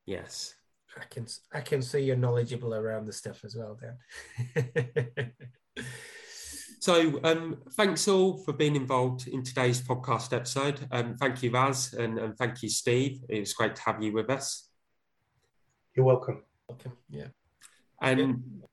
Yes. 0.07 0.55
I 0.97 1.05
can 1.11 1.27
I 1.53 1.61
can 1.61 1.83
see 1.83 2.01
you're 2.01 2.17
knowledgeable 2.17 2.75
around 2.75 3.07
the 3.07 3.13
stuff 3.13 3.45
as 3.45 3.57
well, 3.57 3.79
Dan. 3.79 5.33
so 6.85 7.19
um, 7.25 7.57
thanks 7.79 8.07
all 8.09 8.37
for 8.37 8.53
being 8.53 8.77
involved 8.77 9.27
in 9.27 9.43
today's 9.43 9.81
podcast 9.81 10.35
episode. 10.35 10.87
Um, 10.91 11.17
thank 11.17 11.43
you, 11.43 11.51
Raz, 11.51 11.95
and, 11.95 12.19
and 12.19 12.37
thank 12.37 12.63
you, 12.63 12.69
Steve. 12.69 13.21
It 13.27 13.41
was 13.41 13.55
great 13.55 13.75
to 13.77 13.83
have 13.85 14.03
you 14.03 14.13
with 14.13 14.29
us. 14.29 14.69
You're 15.97 16.05
welcome. 16.05 16.43
Welcome. 16.69 16.93
Yeah. 17.09 17.29
And 18.03 18.21
yeah. 18.21 18.67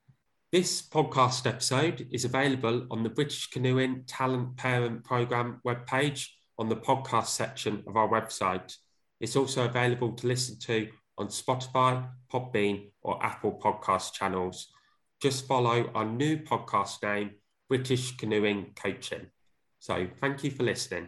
this 0.51 0.81
podcast 0.81 1.47
episode 1.47 2.05
is 2.11 2.25
available 2.25 2.85
on 2.91 3.03
the 3.03 3.09
British 3.09 3.49
Canoeing 3.49 4.03
Talent 4.07 4.57
Parent 4.57 5.05
Programme 5.05 5.61
webpage 5.65 6.27
on 6.59 6.67
the 6.67 6.75
podcast 6.75 7.27
section 7.27 7.81
of 7.87 7.95
our 7.95 8.09
website. 8.09 8.75
It's 9.21 9.37
also 9.37 9.63
available 9.63 10.11
to 10.17 10.27
listen 10.27 10.59
to 10.63 10.89
on 11.17 11.27
Spotify, 11.27 12.09
Podbean, 12.29 12.89
or 13.03 13.23
Apple 13.23 13.57
podcast 13.63 14.11
channels. 14.11 14.67
Just 15.21 15.47
follow 15.47 15.89
our 15.95 16.03
new 16.03 16.39
podcast 16.39 17.01
name, 17.03 17.35
British 17.71 18.17
Canoeing 18.17 18.73
Coaching. 18.75 19.27
So 19.79 20.05
thank 20.19 20.43
you 20.43 20.51
for 20.51 20.63
listening. 20.63 21.07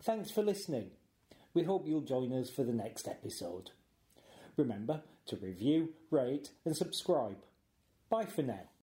Thanks 0.00 0.30
for 0.30 0.44
listening. 0.44 0.92
We 1.52 1.64
hope 1.64 1.88
you'll 1.88 2.02
join 2.02 2.32
us 2.32 2.48
for 2.48 2.62
the 2.62 2.72
next 2.72 3.08
episode. 3.08 3.72
Remember 4.56 5.02
to 5.26 5.34
review, 5.34 5.94
rate, 6.12 6.50
and 6.64 6.76
subscribe. 6.76 7.38
Bye 8.10 8.26
for 8.26 8.42
now. 8.42 8.68